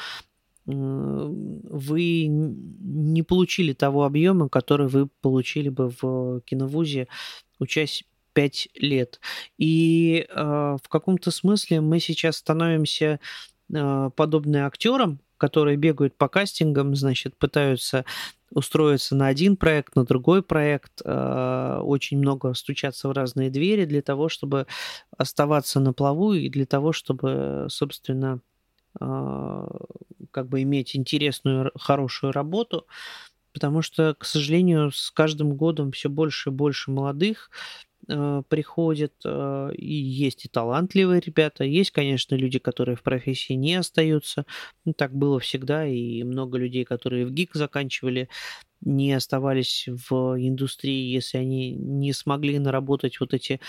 вы 0.64 2.26
не 2.26 3.22
получили 3.22 3.72
того 3.72 4.04
объема, 4.04 4.48
который 4.48 4.86
вы 4.86 5.08
получили 5.20 5.68
бы 5.68 5.92
в 6.00 6.40
киновузе, 6.42 7.08
учась 7.58 8.04
5 8.32 8.68
лет. 8.74 9.20
И 9.58 10.26
э, 10.28 10.42
в 10.82 10.88
каком-то 10.88 11.30
смысле 11.30 11.80
мы 11.80 12.00
сейчас 12.00 12.36
становимся 12.36 13.20
э, 13.72 14.10
подобны 14.16 14.58
актерам, 14.58 15.20
которые 15.36 15.76
бегают 15.76 16.16
по 16.16 16.28
кастингам, 16.28 16.94
значит, 16.94 17.36
пытаются 17.36 18.04
устроиться 18.54 19.16
на 19.16 19.28
один 19.28 19.56
проект, 19.56 19.96
на 19.96 20.04
другой 20.04 20.42
проект, 20.42 21.00
э, 21.04 21.80
очень 21.82 22.18
много 22.18 22.54
стучаться 22.54 23.08
в 23.08 23.12
разные 23.12 23.50
двери 23.50 23.84
для 23.84 24.02
того, 24.02 24.28
чтобы 24.28 24.66
оставаться 25.16 25.80
на 25.80 25.92
плаву 25.92 26.34
и 26.34 26.48
для 26.48 26.66
того, 26.66 26.92
чтобы, 26.92 27.66
собственно, 27.68 28.40
как 29.00 30.48
бы 30.48 30.62
иметь 30.62 30.96
интересную, 30.96 31.70
хорошую 31.76 32.32
работу, 32.32 32.86
потому 33.52 33.82
что, 33.82 34.14
к 34.18 34.24
сожалению, 34.24 34.90
с 34.92 35.10
каждым 35.10 35.56
годом 35.56 35.92
все 35.92 36.08
больше 36.08 36.50
и 36.50 36.52
больше 36.52 36.90
молодых 36.90 37.50
э, 38.08 38.42
приходят, 38.48 39.14
э, 39.24 39.72
и 39.76 39.94
есть 39.94 40.46
и 40.46 40.48
талантливые 40.48 41.20
ребята, 41.20 41.64
есть, 41.64 41.90
конечно, 41.92 42.34
люди, 42.34 42.58
которые 42.58 42.96
в 42.96 43.02
профессии 43.02 43.54
не 43.54 43.74
остаются. 43.76 44.46
Ну, 44.84 44.94
так 44.94 45.14
было 45.14 45.40
всегда, 45.40 45.86
и 45.86 46.22
много 46.24 46.58
людей, 46.58 46.84
которые 46.84 47.26
в 47.26 47.32
ГИК 47.32 47.54
заканчивали, 47.54 48.28
не 48.80 49.12
оставались 49.12 49.88
в 49.88 50.36
индустрии, 50.38 51.12
если 51.12 51.38
они 51.38 51.72
не 51.74 52.12
смогли 52.12 52.58
наработать 52.58 53.20
вот 53.20 53.34
эти 53.34 53.60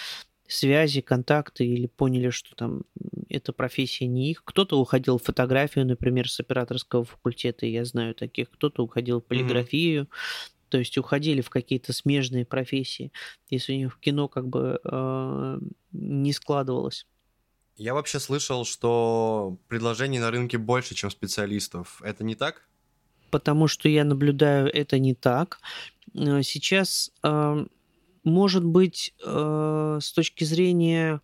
связи, 0.54 1.02
контакты 1.02 1.66
или 1.66 1.88
поняли, 1.88 2.30
что 2.30 2.56
там 2.56 2.84
эта 3.30 3.54
профессия 3.54 4.08
не 4.08 4.32
их. 4.32 4.44
Кто-то 4.44 4.80
уходил 4.80 5.18
в 5.18 5.24
фотографию, 5.24 5.86
например, 5.86 6.30
с 6.30 6.39
операторского 6.39 7.06
факультета, 7.06 7.66
я 7.66 7.86
знаю 7.86 8.16
таких, 8.16 8.50
кто-то 8.52 8.84
уходил 8.84 9.22
в 9.22 9.26
полиграфию, 9.26 10.04
mm-hmm 10.04 10.54
то 10.74 10.80
есть 10.80 10.98
уходили 10.98 11.42
в 11.42 11.52
какие-то 11.52 11.94
смежные 11.94 12.48
профессии, 12.48 13.12
если 13.52 13.74
у 13.74 13.78
них 13.78 13.94
в 13.94 14.00
кино 14.00 14.28
как 14.28 14.48
бы 14.48 14.80
э, 14.84 15.60
не 15.92 16.34
складывалось. 16.34 17.06
Я 17.78 17.94
вообще 17.94 18.20
слышал, 18.20 18.66
что 18.66 19.60
предложений 19.68 20.18
на 20.18 20.32
рынке 20.32 20.58
больше, 20.58 20.96
чем 20.96 21.12
специалистов. 21.12 22.02
Это 22.04 22.24
не 22.24 22.34
так? 22.34 22.68
Потому 23.30 23.68
что 23.68 23.88
я 23.88 24.04
наблюдаю, 24.04 24.68
это 24.68 24.98
не 24.98 25.13
так. 25.13 25.60
Э, 26.16 26.42
сейчас, 26.42 27.12
э, 27.22 27.68
может 28.24 28.64
быть, 28.64 29.14
э, 29.26 30.00
с 30.02 30.12
точки 30.12 30.44
зрения 30.44 31.22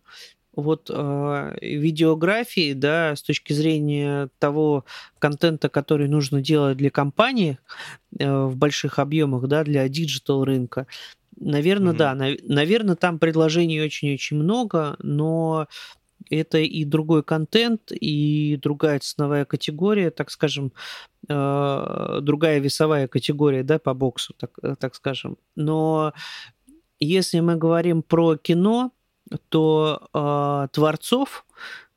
вот 0.54 0.90
э, 0.92 1.56
видеографии, 1.60 2.72
да, 2.72 3.14
с 3.14 3.22
точки 3.22 3.52
зрения 3.52 4.28
того 4.38 4.84
контента, 5.18 5.68
который 5.68 6.08
нужно 6.08 6.40
делать 6.42 6.76
для 6.76 6.90
компании 6.90 7.58
э, 8.18 8.44
в 8.44 8.56
больших 8.56 8.98
объемах, 8.98 9.46
да, 9.46 9.64
для 9.64 9.88
digital 9.88 10.44
рынка, 10.44 10.86
наверное, 11.36 11.92
mm-hmm. 11.92 11.96
да, 11.96 12.14
на, 12.14 12.30
наверное, 12.42 12.96
там 12.96 13.18
предложений 13.18 13.82
очень-очень 13.82 14.36
много, 14.36 14.96
но 14.98 15.66
это 16.28 16.58
и 16.58 16.84
другой 16.84 17.22
контент, 17.22 17.92
и 17.92 18.58
другая 18.60 18.98
ценовая 18.98 19.44
категория, 19.44 20.10
так 20.10 20.30
скажем, 20.30 20.72
э, 21.28 22.18
другая 22.22 22.58
весовая 22.58 23.08
категория, 23.08 23.62
да, 23.62 23.78
по 23.78 23.94
боксу, 23.94 24.34
так, 24.34 24.50
так 24.78 24.94
скажем. 24.94 25.38
Но 25.56 26.12
если 27.00 27.40
мы 27.40 27.56
говорим 27.56 28.02
про 28.02 28.36
кино, 28.36 28.92
то 29.48 30.08
э, 30.12 30.68
творцов 30.72 31.46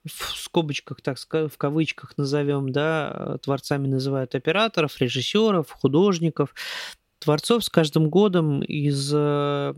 в 0.05 0.37
скобочках, 0.37 1.01
так 1.01 1.17
сказать, 1.17 1.53
в 1.53 1.57
кавычках 1.57 2.17
назовем, 2.17 2.71
да, 2.71 3.37
творцами 3.41 3.87
называют 3.87 4.35
операторов, 4.35 4.99
режиссеров, 4.99 5.71
художников. 5.71 6.53
Творцов 7.19 7.63
с 7.63 7.69
каждым 7.69 8.09
годом 8.09 8.61
из 8.61 9.11
э, 9.13 9.73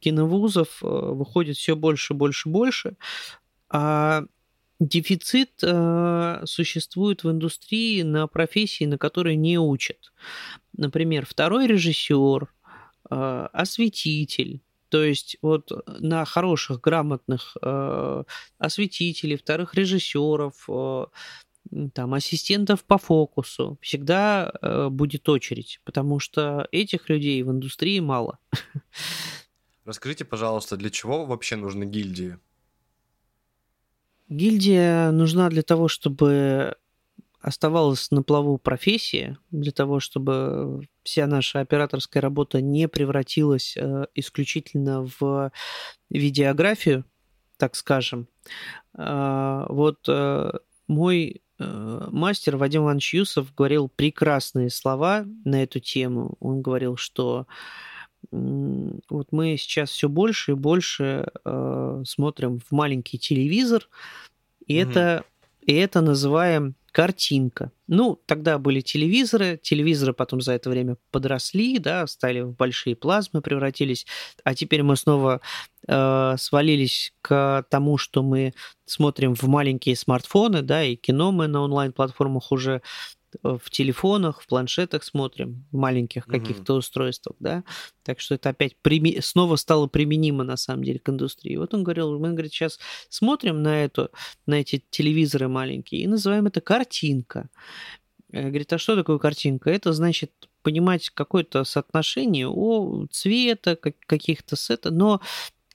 киновузов 0.00 0.78
выходит 0.80 1.56
все 1.56 1.76
больше, 1.76 2.14
больше, 2.14 2.48
больше, 2.48 2.96
а 3.70 4.24
дефицит 4.80 5.50
э, 5.62 6.42
существует 6.44 7.24
в 7.24 7.30
индустрии 7.30 8.02
на 8.02 8.26
профессии, 8.26 8.84
на 8.84 8.98
которые 8.98 9.36
не 9.36 9.58
учат. 9.58 10.12
Например, 10.76 11.26
второй 11.26 11.66
режиссер, 11.66 12.44
э, 12.44 12.46
осветитель. 13.08 14.60
То 14.88 15.02
есть 15.02 15.36
вот 15.42 15.70
на 16.00 16.24
хороших, 16.24 16.80
грамотных 16.80 17.56
э, 17.62 18.24
осветителей, 18.58 19.36
вторых 19.36 19.74
режиссеров, 19.74 20.64
э, 20.68 21.06
там, 21.92 22.14
ассистентов 22.14 22.84
по 22.84 22.96
фокусу 22.96 23.78
всегда 23.82 24.50
э, 24.62 24.88
будет 24.88 25.28
очередь, 25.28 25.80
потому 25.84 26.18
что 26.18 26.66
этих 26.72 27.08
людей 27.10 27.42
в 27.42 27.50
индустрии 27.50 28.00
мало. 28.00 28.38
Расскажите, 29.84 30.24
пожалуйста, 30.24 30.76
для 30.76 30.90
чего 30.90 31.26
вообще 31.26 31.56
нужны 31.56 31.84
гильдии? 31.84 32.38
Гильдия 34.28 35.10
нужна 35.10 35.48
для 35.48 35.62
того, 35.62 35.88
чтобы 35.88 36.76
оставалась 37.40 38.10
на 38.10 38.22
плаву 38.22 38.58
профессия, 38.58 39.38
для 39.50 39.72
того, 39.72 40.00
чтобы 40.00 40.86
вся 41.08 41.26
наша 41.26 41.60
операторская 41.60 42.20
работа 42.20 42.60
не 42.60 42.88
превратилась 42.88 43.76
э, 43.76 44.06
исключительно 44.14 45.08
в 45.18 45.50
видеографию, 46.10 47.04
так 47.56 47.74
скажем. 47.74 48.28
Э, 48.96 49.66
вот 49.68 49.98
э, 50.08 50.52
мой 50.86 51.42
э, 51.58 52.08
мастер 52.10 52.56
Вадим 52.56 52.82
Иванович 52.82 53.14
Юсов 53.14 53.54
говорил 53.54 53.88
прекрасные 53.88 54.70
слова 54.70 55.24
на 55.44 55.62
эту 55.62 55.80
тему. 55.80 56.36
Он 56.40 56.62
говорил, 56.62 56.96
что 56.96 57.46
вот 58.30 59.28
мы 59.30 59.56
сейчас 59.56 59.90
все 59.90 60.08
больше 60.08 60.52
и 60.52 60.54
больше 60.54 61.30
э, 61.44 62.02
смотрим 62.04 62.58
в 62.58 62.72
маленький 62.72 63.18
телевизор, 63.18 63.88
и 64.66 64.78
mm 64.78 64.90
это 64.90 65.24
и 65.60 65.74
это 65.74 66.00
называем 66.00 66.76
картинка. 66.98 67.70
Ну, 67.86 68.20
тогда 68.26 68.58
были 68.58 68.80
телевизоры, 68.80 69.56
телевизоры 69.62 70.12
потом 70.12 70.40
за 70.40 70.54
это 70.54 70.68
время 70.68 70.96
подросли, 71.12 71.78
да, 71.78 72.08
стали 72.08 72.40
в 72.40 72.56
большие 72.56 72.96
плазмы, 72.96 73.40
превратились, 73.40 74.04
а 74.42 74.52
теперь 74.52 74.82
мы 74.82 74.96
снова 74.96 75.40
э, 75.86 76.34
свалились 76.38 77.14
к 77.20 77.64
тому, 77.70 77.98
что 77.98 78.24
мы 78.24 78.52
смотрим 78.84 79.36
в 79.36 79.44
маленькие 79.44 79.94
смартфоны, 79.94 80.62
да, 80.62 80.82
и 80.82 80.96
кино 80.96 81.30
мы 81.30 81.46
на 81.46 81.60
онлайн-платформах 81.60 82.50
уже 82.50 82.82
в 83.42 83.70
телефонах, 83.70 84.40
в 84.40 84.46
планшетах 84.46 85.04
смотрим, 85.04 85.66
в 85.70 85.76
маленьких 85.76 86.26
каких-то 86.26 86.74
угу. 86.74 86.78
устройствах, 86.78 87.36
да. 87.40 87.64
Так 88.02 88.20
что 88.20 88.34
это 88.34 88.50
опять 88.50 88.76
прими... 88.76 89.20
снова 89.20 89.56
стало 89.56 89.86
применимо 89.86 90.44
на 90.44 90.56
самом 90.56 90.84
деле 90.84 90.98
к 90.98 91.08
индустрии. 91.08 91.56
Вот 91.56 91.74
он 91.74 91.84
говорил, 91.84 92.18
мы, 92.18 92.32
говорит, 92.32 92.52
сейчас 92.52 92.78
смотрим 93.08 93.62
на 93.62 93.84
эту, 93.84 94.10
на 94.46 94.54
эти 94.54 94.82
телевизоры 94.90 95.48
маленькие 95.48 96.02
и 96.02 96.06
называем 96.06 96.46
это 96.46 96.60
картинка. 96.60 97.48
Э, 98.32 98.48
говорит, 98.48 98.72
а 98.72 98.78
что 98.78 98.96
такое 98.96 99.18
картинка? 99.18 99.70
Это 99.70 99.92
значит 99.92 100.32
понимать 100.62 101.10
какое-то 101.10 101.64
соотношение 101.64 102.48
о 102.48 103.06
цвета, 103.10 103.76
каких-то 103.76 104.56
сета, 104.56 104.90
но 104.90 105.20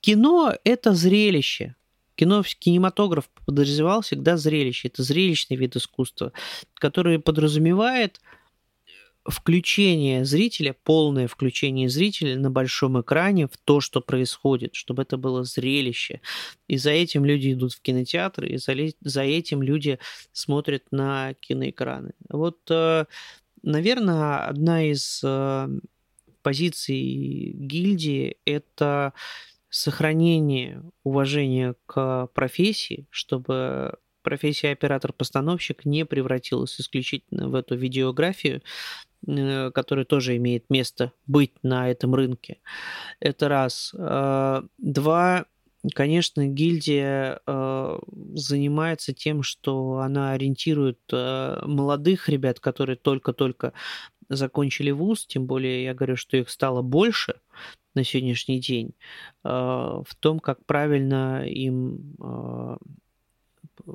кино— 0.01 0.53
это 0.63 0.93
зрелище. 0.93 1.75
Кино, 2.15 2.43
кинематограф 2.43 3.29
подразумевал 3.45 4.01
всегда 4.01 4.37
зрелище. 4.37 4.87
Это 4.87 5.03
зрелищный 5.03 5.57
вид 5.57 5.75
искусства, 5.75 6.31
который 6.75 7.19
подразумевает 7.19 8.19
включение 9.25 10.25
зрителя, 10.25 10.75
полное 10.83 11.27
включение 11.27 11.89
зрителя 11.89 12.37
на 12.37 12.51
большом 12.51 12.99
экране 12.99 13.47
в 13.47 13.57
то, 13.63 13.79
что 13.79 14.01
происходит, 14.01 14.75
чтобы 14.75 15.03
это 15.03 15.17
было 15.17 15.43
зрелище. 15.43 16.21
И 16.67 16.77
за 16.77 16.91
этим 16.91 17.23
люди 17.23 17.53
идут 17.53 17.73
в 17.73 17.81
кинотеатры, 17.81 18.49
и 18.49 18.57
за, 18.57 18.75
за 19.01 19.21
этим 19.21 19.63
люди 19.63 19.99
смотрят 20.33 20.83
на 20.91 21.35
киноэкраны. 21.35 22.11
Вот, 22.29 22.59
э, 22.69 23.05
наверное, 23.61 24.45
одна 24.47 24.83
из 24.83 25.21
э, 25.23 25.69
позиций 26.41 27.53
гильдии– 27.53 28.37
это 28.45 29.13
сохранение 29.73 30.83
уважения 31.03 31.73
к 31.87 32.27
профессии, 32.35 33.07
чтобы 33.09 33.95
профессия 34.21 34.71
оператор-постановщик 34.71 35.83
не 35.83 36.05
превратилась 36.05 36.79
исключительно 36.79 37.49
в 37.49 37.55
эту 37.55 37.75
видеографию, 37.75 38.61
э, 39.27 39.71
которая 39.71 40.05
тоже 40.05 40.37
имеет 40.37 40.69
место 40.69 41.11
быть 41.25 41.53
на 41.63 41.89
этом 41.89 42.13
рынке. 42.13 42.59
Это 43.19 43.49
раз. 43.49 43.95
А, 43.97 44.63
два. 44.77 45.45
Конечно, 45.95 46.47
гильдия 46.47 47.41
э, 47.45 47.99
занимается 48.35 49.11
тем, 49.11 49.41
что 49.41 49.97
она 49.97 50.33
ориентирует 50.33 50.99
э, 51.11 51.61
молодых 51.65 52.29
ребят, 52.29 52.59
которые 52.61 52.95
только-только 52.95 53.73
закончили 54.29 54.91
вуз, 54.91 55.25
тем 55.25 55.45
более 55.45 55.83
я 55.83 55.93
говорю, 55.93 56.15
что 56.15 56.37
их 56.37 56.49
стало 56.49 56.81
больше, 56.81 57.35
на 57.93 58.03
сегодняшний 58.03 58.59
день, 58.59 58.95
а, 59.43 60.01
в 60.05 60.15
том, 60.15 60.39
как 60.39 60.65
правильно 60.65 61.45
им 61.47 62.15
а, 62.19 62.77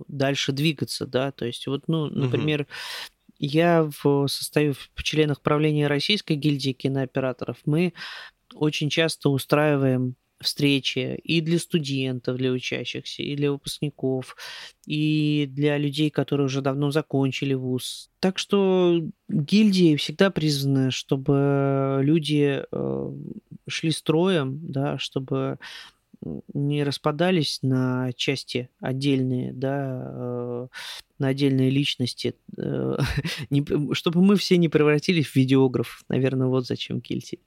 дальше 0.07 0.53
двигаться, 0.53 1.07
да, 1.07 1.33
то 1.33 1.45
есть 1.45 1.67
вот, 1.67 1.89
ну, 1.89 2.07
например, 2.07 2.63
угу. 2.63 2.69
я 3.39 3.89
в 4.03 4.27
состою 4.29 4.75
в 4.95 5.03
членах 5.03 5.41
правления 5.41 5.87
Российской 5.87 6.35
гильдии 6.35 6.73
кинооператоров, 6.73 7.59
мы 7.65 7.93
очень 8.55 8.91
часто 8.91 9.31
устраиваем 9.31 10.15
встречи 10.41 11.19
и 11.23 11.41
для 11.41 11.59
студентов, 11.59 12.37
для 12.37 12.53
учащихся, 12.53 13.23
и 13.23 13.35
для 13.37 13.53
выпускников, 13.53 14.37
и 14.87 15.49
для 15.51 15.79
людей, 15.79 16.11
которые 16.11 16.47
уже 16.47 16.61
давно 16.61 16.91
закончили 16.91 17.55
вуз. 17.55 18.11
Так 18.21 18.39
что 18.39 19.01
гильдии 19.29 19.97
всегда 19.97 20.31
призваны, 20.31 20.91
чтобы 20.91 22.01
люди 22.03 22.63
э, 22.71 23.13
шли 23.69 23.91
строем, 23.91 24.61
да, 24.63 24.99
чтобы 24.99 25.59
не 26.55 26.85
распадались 26.85 27.61
на 27.63 28.13
части 28.17 28.71
отдельные, 28.81 29.53
да, 29.53 30.03
э, 30.05 30.69
на 31.19 31.29
отдельные 31.29 31.71
личности, 31.71 32.35
э, 32.57 32.97
чтобы 33.93 34.23
мы 34.23 34.37
все 34.37 34.57
не 34.57 34.69
превратились 34.69 35.27
в 35.27 35.37
видеограф. 35.37 36.05
Наверное, 36.09 36.49
вот 36.49 36.67
зачем 36.67 37.01
гильдии. 37.01 37.41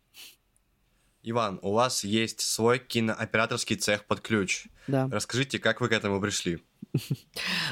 Иван, 1.23 1.59
у 1.61 1.73
вас 1.73 2.03
есть 2.03 2.41
свой 2.41 2.79
кинооператорский 2.79 3.75
цех 3.75 4.05
под 4.05 4.21
ключ. 4.21 4.67
Да. 4.87 5.07
Расскажите, 5.11 5.59
как 5.59 5.79
вы 5.81 5.89
к 5.89 5.91
этому 5.91 6.19
пришли? 6.19 6.59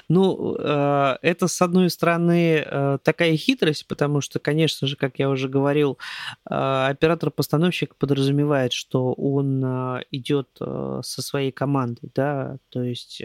Ну, 0.09 0.55
э, 0.57 1.17
это, 1.21 1.47
с 1.47 1.61
одной 1.61 1.89
стороны, 1.89 2.63
э, 2.65 2.97
такая 3.03 3.35
хитрость, 3.37 3.87
потому 3.87 4.21
что, 4.21 4.39
конечно 4.39 4.87
же, 4.87 4.95
как 4.95 5.19
я 5.19 5.29
уже 5.29 5.49
говорил, 5.49 5.97
э, 6.49 6.87
оператор-постановщик 6.89 7.95
подразумевает, 7.95 8.73
что 8.73 9.13
он 9.13 9.63
идет 10.11 10.49
со 10.57 11.21
своей 11.21 11.51
командой, 11.51 12.11
да, 12.13 12.57
то 12.69 12.83
есть 12.83 13.21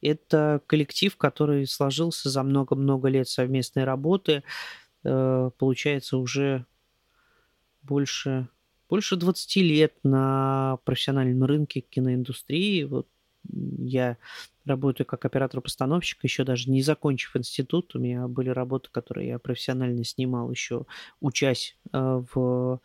это 0.00 0.60
коллектив, 0.66 1.16
который 1.16 1.66
сложился 1.66 2.30
за 2.30 2.42
много-много 2.42 3.08
лет 3.08 3.28
совместной 3.28 3.84
работы, 3.84 4.42
получается, 5.02 6.18
уже 6.18 6.64
больше 7.82 8.48
больше 8.88 9.16
20 9.16 9.56
лет 9.56 9.94
на 10.02 10.78
профессиональном 10.84 11.44
рынке 11.44 11.80
киноиндустрии. 11.80 12.84
Вот 12.84 13.08
я 13.78 14.18
работаю 14.64 15.06
как 15.06 15.24
оператор-постановщик, 15.24 16.22
еще 16.22 16.44
даже 16.44 16.70
не 16.70 16.82
закончив 16.82 17.36
институт. 17.36 17.94
У 17.94 17.98
меня 17.98 18.28
были 18.28 18.50
работы, 18.50 18.88
которые 18.90 19.28
я 19.28 19.38
профессионально 19.38 20.04
снимал 20.04 20.50
еще 20.50 20.86
учась 21.20 21.76
э, 21.92 22.22
в 22.32 22.80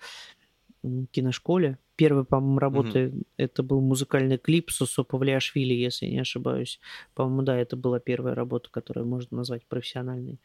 киношколе. 1.12 1.78
Первая, 1.96 2.24
по-моему, 2.24 2.60
работа 2.60 3.00
mm-hmm. 3.00 3.24
это 3.38 3.62
был 3.64 3.80
музыкальный 3.80 4.38
клип 4.38 4.72
Сусо 4.72 5.04
Павлиашвили, 5.04 5.74
если 5.74 6.08
не 6.08 6.20
ошибаюсь. 6.20 6.80
По-моему, 7.14 7.44
да, 7.44 7.58
это 7.58 7.76
была 7.76 8.00
первая 8.00 8.34
работа, 8.34 8.70
которую 8.72 9.06
можно 9.06 9.38
назвать 9.38 9.66
профессиональной. 9.68 10.40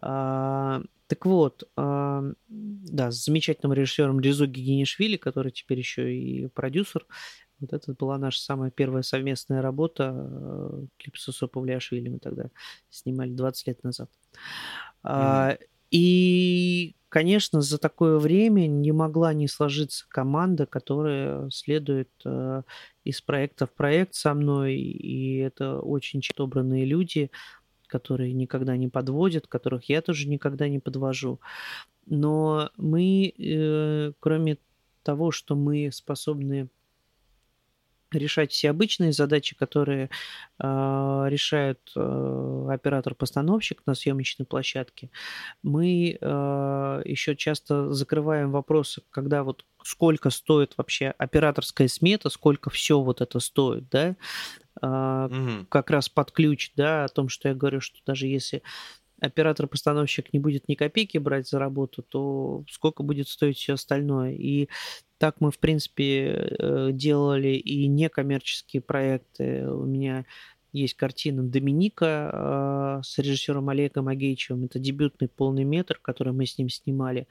А, 0.00 0.82
так 1.06 1.26
вот, 1.26 1.68
а, 1.76 2.22
да, 2.48 3.10
с 3.10 3.24
замечательным 3.24 3.72
режиссером 3.72 4.20
Резу 4.20 4.46
Гигинишвили, 4.46 5.16
который 5.16 5.52
теперь 5.52 5.78
еще 5.78 6.14
и 6.14 6.46
продюсер. 6.48 7.06
Вот 7.60 7.72
это 7.72 7.92
была 7.92 8.16
наша 8.16 8.40
самая 8.40 8.70
первая 8.70 9.02
совместная 9.02 9.60
работа. 9.60 10.14
Э, 10.14 10.86
клип 10.96 11.18
Сусо 11.18 11.46
Павлиашвили 11.46 12.08
мы 12.08 12.18
тогда 12.18 12.46
снимали 12.88 13.32
20 13.32 13.66
лет 13.66 13.84
назад. 13.84 14.10
Mm-hmm. 15.04 15.58
И, 15.90 16.94
конечно, 17.08 17.60
за 17.60 17.78
такое 17.78 18.18
время 18.18 18.66
не 18.66 18.92
могла 18.92 19.34
не 19.34 19.48
сложиться 19.48 20.06
команда, 20.08 20.66
которая 20.66 21.50
следует 21.50 22.10
э, 22.24 22.62
из 23.04 23.20
проекта 23.20 23.66
в 23.66 23.74
проект 23.74 24.14
со 24.14 24.32
мной. 24.34 24.76
И 24.76 25.38
это 25.38 25.80
очень 25.80 26.22
отобранные 26.30 26.84
люди, 26.84 27.30
которые 27.90 28.32
никогда 28.32 28.76
не 28.76 28.88
подводят, 28.88 29.46
которых 29.46 29.88
я 29.88 30.00
тоже 30.00 30.28
никогда 30.28 30.68
не 30.68 30.78
подвожу. 30.78 31.40
Но 32.06 32.70
мы, 32.76 33.34
э, 33.36 34.12
кроме 34.20 34.58
того, 35.02 35.30
что 35.30 35.56
мы 35.56 35.90
способны 35.92 36.68
решать 38.12 38.52
все 38.52 38.70
обычные 38.70 39.12
задачи, 39.12 39.56
которые 39.56 40.10
э, 40.58 41.26
решает 41.28 41.80
э, 41.96 42.66
оператор-постановщик 42.70 43.82
на 43.86 43.94
съемочной 43.94 44.46
площадке. 44.46 45.10
Мы 45.62 46.18
э, 46.20 47.02
еще 47.04 47.36
часто 47.36 47.92
закрываем 47.92 48.50
вопросы, 48.50 49.02
когда 49.10 49.44
вот 49.44 49.64
сколько 49.84 50.30
стоит 50.30 50.74
вообще 50.76 51.14
операторская 51.18 51.88
смета, 51.88 52.30
сколько 52.30 52.70
все 52.70 53.00
вот 53.00 53.20
это 53.20 53.40
стоит, 53.40 53.88
да, 53.90 54.16
угу. 54.80 55.66
как 55.68 55.90
раз 55.90 56.08
под 56.08 56.32
ключ, 56.32 56.72
да, 56.76 57.04
о 57.04 57.08
том, 57.08 57.28
что 57.28 57.48
я 57.48 57.54
говорю, 57.54 57.80
что 57.80 57.98
даже 58.06 58.26
если 58.26 58.62
оператор-постановщик 59.20 60.32
не 60.32 60.38
будет 60.38 60.68
ни 60.68 60.74
копейки 60.74 61.18
брать 61.18 61.48
за 61.48 61.58
работу, 61.58 62.02
то 62.02 62.64
сколько 62.70 63.02
будет 63.02 63.28
стоить 63.28 63.58
все 63.58 63.74
остальное. 63.74 64.32
И 64.32 64.68
так 65.18 65.36
мы, 65.40 65.50
в 65.50 65.58
принципе, 65.58 66.56
э, 66.58 66.88
делали 66.92 67.50
и 67.50 67.86
некоммерческие 67.86 68.80
проекты. 68.80 69.68
У 69.70 69.84
меня 69.84 70.24
есть 70.72 70.94
картина 70.94 71.42
Доминика 71.42 73.00
э, 73.00 73.02
с 73.04 73.18
режиссером 73.18 73.68
Олегом 73.68 74.08
Агеичевым. 74.08 74.64
Это 74.64 74.78
дебютный 74.78 75.28
полный 75.28 75.64
метр, 75.64 75.98
который 76.00 76.32
мы 76.32 76.46
с 76.46 76.58
ним 76.58 76.68
снимали, 76.68 77.26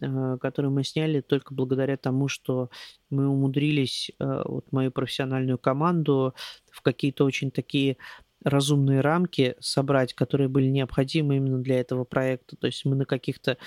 э, 0.00 0.38
который 0.40 0.70
мы 0.70 0.84
сняли 0.84 1.20
только 1.20 1.54
благодаря 1.54 1.96
тому, 1.96 2.28
что 2.28 2.70
мы 3.10 3.28
умудрились 3.28 4.10
вот 4.18 4.70
мою 4.72 4.90
профессиональную 4.90 5.58
команду 5.58 6.34
в 6.70 6.82
какие-то 6.82 7.24
очень 7.24 7.50
такие 7.50 7.96
разумные 8.44 9.00
рамки 9.00 9.56
собрать, 9.60 10.14
которые 10.14 10.48
были 10.48 10.68
необходимы 10.68 11.36
именно 11.36 11.58
для 11.58 11.80
этого 11.80 12.04
проекта. 12.04 12.56
То 12.56 12.66
есть 12.66 12.84
мы 12.84 12.94
на 12.94 13.04
каких-то 13.04 13.58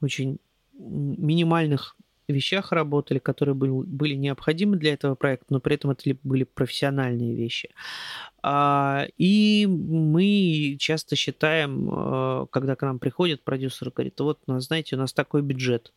очень 0.00 0.38
минимальных 0.78 1.96
вещах 2.32 2.72
работали, 2.72 3.18
которые 3.18 3.54
были, 3.54 3.70
были 3.70 4.14
необходимы 4.14 4.76
для 4.76 4.92
этого 4.92 5.14
проекта, 5.14 5.46
но 5.50 5.60
при 5.60 5.74
этом 5.74 5.90
это 5.90 6.16
были 6.22 6.44
профессиональные 6.44 7.34
вещи. 7.34 7.70
А, 8.42 9.06
и 9.16 9.66
мы 9.68 10.76
часто 10.78 11.16
считаем, 11.16 11.90
э, 11.90 12.46
когда 12.50 12.76
к 12.76 12.82
нам 12.82 12.98
приходит 12.98 13.42
продюсер, 13.44 13.90
говорит, 13.90 14.18
вот, 14.20 14.40
знаете, 14.46 14.96
у 14.96 14.98
нас 14.98 15.12
такой 15.12 15.42
бюджет, 15.42 15.92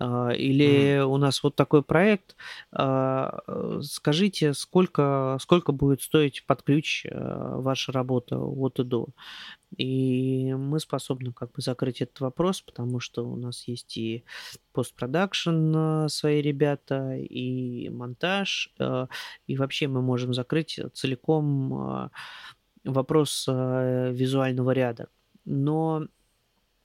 или 0.00 0.98
mm-hmm. 0.98 1.04
у 1.04 1.16
нас 1.18 1.42
вот 1.42 1.54
такой 1.54 1.82
проект, 1.82 2.36
а, 2.72 3.40
скажите, 3.82 4.52
сколько, 4.54 5.38
сколько 5.40 5.72
будет 5.72 6.02
стоить 6.02 6.44
под 6.46 6.62
ключ 6.62 7.06
э, 7.06 7.10
ваша 7.12 7.92
работа 7.92 8.38
от 8.38 8.80
и 8.80 8.84
до. 8.84 9.08
И 9.76 10.54
мы 10.54 10.80
способны 10.80 11.32
как 11.32 11.52
бы 11.52 11.62
закрыть 11.62 12.00
этот 12.00 12.20
вопрос, 12.20 12.60
потому 12.60 13.00
что 13.00 13.24
у 13.24 13.36
нас 13.36 13.68
есть 13.68 13.96
и 13.96 14.24
постпродакшн 14.72 15.76
э, 15.76 16.08
свои 16.08 16.42
ребята, 16.42 17.14
и 17.14 17.88
монтаж, 17.88 18.72
э, 18.78 19.06
и 19.46 19.56
вообще 19.56 19.86
мы 19.86 20.02
можем 20.02 20.34
закрыть 20.34 20.80
целиком 20.92 22.10
вопрос 22.84 23.46
визуального 23.46 24.72
ряда. 24.72 25.08
Но 25.44 26.06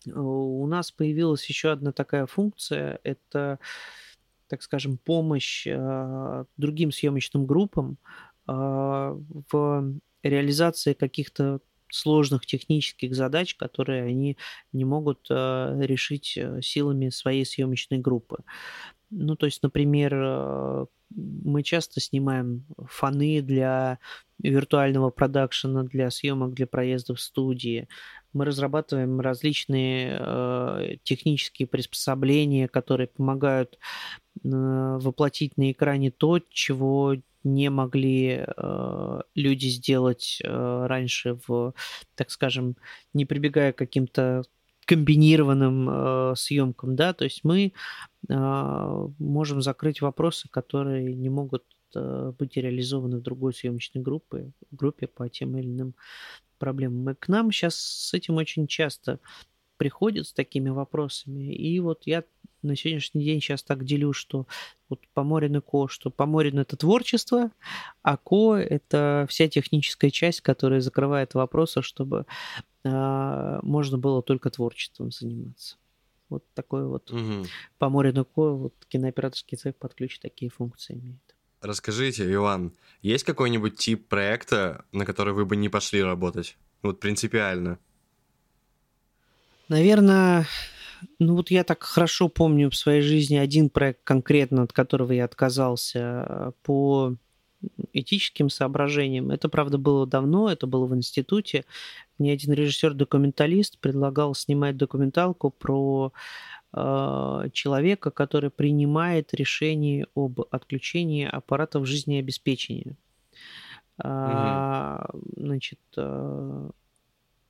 у 0.05 0.65
нас 0.67 0.91
появилась 0.91 1.45
еще 1.47 1.71
одна 1.71 1.91
такая 1.91 2.25
функция, 2.25 2.99
это, 3.03 3.59
так 4.47 4.61
скажем, 4.61 4.97
помощь 4.97 5.67
а, 5.67 6.45
другим 6.57 6.91
съемочным 6.91 7.45
группам 7.45 7.97
а, 8.47 9.15
в 9.51 9.93
реализации 10.23 10.93
каких-то 10.93 11.59
сложных 11.91 12.45
технических 12.45 13.15
задач, 13.15 13.55
которые 13.55 14.03
они 14.03 14.37
не 14.71 14.85
могут 14.85 15.27
а, 15.29 15.77
решить 15.79 16.37
э, 16.37 16.61
силами 16.61 17.09
своей 17.09 17.45
съемочной 17.45 17.97
группы. 17.97 18.43
Ну, 19.11 19.35
то 19.35 19.45
есть, 19.45 19.63
например, 19.63 20.87
мы 21.09 21.63
часто 21.63 21.99
снимаем 21.99 22.65
фоны 22.87 23.41
для 23.41 23.99
виртуального 24.37 25.09
продакшена, 25.09 25.83
для 25.83 26.09
съемок, 26.11 26.53
для 26.53 26.67
проездов 26.67 27.19
в 27.19 27.21
студии. 27.21 27.87
Мы 28.33 28.45
разрабатываем 28.45 29.19
различные 29.19 30.17
э, 30.19 30.95
технические 31.03 31.67
приспособления, 31.67 32.67
которые 32.67 33.07
помогают 33.07 33.77
э, 33.77 33.77
воплотить 34.43 35.57
на 35.57 35.71
экране 35.71 36.11
то, 36.11 36.39
чего 36.49 37.15
не 37.43 37.69
могли 37.69 38.45
э, 38.45 39.21
люди 39.35 39.67
сделать 39.67 40.39
э, 40.43 40.85
раньше 40.87 41.39
в, 41.47 41.73
так 42.15 42.29
скажем, 42.31 42.75
не 43.13 43.25
прибегая 43.25 43.73
к 43.73 43.77
каким-то 43.77 44.43
комбинированным 44.89 45.87
э, 45.89 46.33
съемкам, 46.35 46.95
да, 46.95 47.13
то 47.13 47.23
есть 47.23 47.43
мы 47.43 47.73
э, 48.27 49.07
можем 49.19 49.61
закрыть 49.61 50.01
вопросы, 50.01 50.49
которые 50.49 51.13
не 51.13 51.29
могут 51.29 51.63
э, 51.93 52.33
быть 52.39 52.57
реализованы 52.57 53.17
в 53.17 53.21
другой 53.21 53.53
съемочной 53.53 54.01
группе, 54.01 54.51
группе 54.71 55.05
по 55.05 55.29
тем 55.29 55.55
или 55.57 55.67
иным 55.67 55.93
проблемам. 56.57 57.11
И 57.11 57.13
к 57.13 57.27
нам 57.27 57.51
сейчас 57.51 57.75
с 57.75 58.15
этим 58.15 58.37
очень 58.37 58.65
часто 58.65 59.19
приходят 59.79 60.27
с 60.27 60.33
такими 60.33 60.69
вопросами. 60.69 61.55
И 61.55 61.79
вот 61.79 62.01
я 62.05 62.25
на 62.61 62.75
сегодняшний 62.75 63.23
день 63.23 63.39
сейчас 63.39 63.63
так 63.63 63.85
делю, 63.85 64.11
что 64.11 64.45
вот 64.89 64.99
Поморин 65.13 65.55
и 65.55 65.61
Ко, 65.61 65.87
что 65.87 66.09
Поморин 66.09 66.59
это 66.59 66.75
творчество, 66.75 67.51
а 68.01 68.17
Ко 68.17 68.55
это 68.55 69.25
вся 69.29 69.47
техническая 69.47 70.11
часть, 70.11 70.41
которая 70.41 70.81
закрывает 70.81 71.33
вопросы, 71.33 71.81
чтобы 71.81 72.25
э, 72.83 73.59
можно 73.63 73.97
было 73.97 74.21
только 74.21 74.49
творчеством 74.49 75.11
заниматься. 75.11 75.77
Вот 76.27 76.43
такой 76.53 76.85
вот 76.85 77.09
угу. 77.11 77.45
Поморин 77.77 78.19
и 78.19 78.25
Ко, 78.25 78.51
вот 78.51 78.73
кинооператорский 78.89 79.57
цех 79.57 79.77
под 79.77 79.93
ключ 79.93 80.19
такие 80.19 80.51
функции 80.51 80.95
имеет. 80.95 81.35
Расскажите, 81.61 82.29
Иван, 82.33 82.73
есть 83.01 83.23
какой-нибудь 83.23 83.77
тип 83.77 84.09
проекта, 84.09 84.83
на 84.91 85.05
который 85.05 85.33
вы 85.33 85.45
бы 85.45 85.55
не 85.55 85.69
пошли 85.69 86.03
работать? 86.03 86.57
Вот 86.81 86.99
принципиально. 86.99 87.79
Наверное, 89.69 90.45
ну 91.19 91.35
вот 91.35 91.51
я 91.51 91.63
так 91.63 91.83
хорошо 91.83 92.27
помню 92.27 92.69
в 92.69 92.75
своей 92.75 93.01
жизни 93.01 93.37
один 93.37 93.69
проект 93.69 94.01
конкретно, 94.03 94.63
от 94.63 94.73
которого 94.73 95.11
я 95.11 95.25
отказался 95.25 96.53
по 96.63 97.15
этическим 97.93 98.49
соображениям. 98.49 99.31
Это, 99.31 99.49
правда, 99.49 99.77
было 99.77 100.07
давно, 100.07 100.51
это 100.51 100.65
было 100.65 100.85
в 100.85 100.95
институте. 100.95 101.65
Мне 102.17 102.33
один 102.33 102.53
режиссер-документалист 102.53 103.79
предлагал 103.79 104.33
снимать 104.33 104.77
документалку 104.77 105.49
про 105.51 106.13
а, 106.71 107.49
человека, 107.51 108.11
который 108.11 108.49
принимает 108.49 109.33
решение 109.33 110.07
об 110.15 110.41
отключении 110.51 111.25
аппаратов 111.25 111.85
жизнеобеспечения. 111.85 112.95
Угу. 113.97 115.21
Значит, 115.35 115.79
а, 115.97 116.69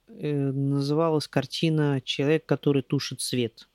называлась 0.09 1.27
картина 1.27 2.01
«Человек, 2.03 2.45
который 2.45 2.81
тушит 2.81 3.21
свет». 3.21 3.67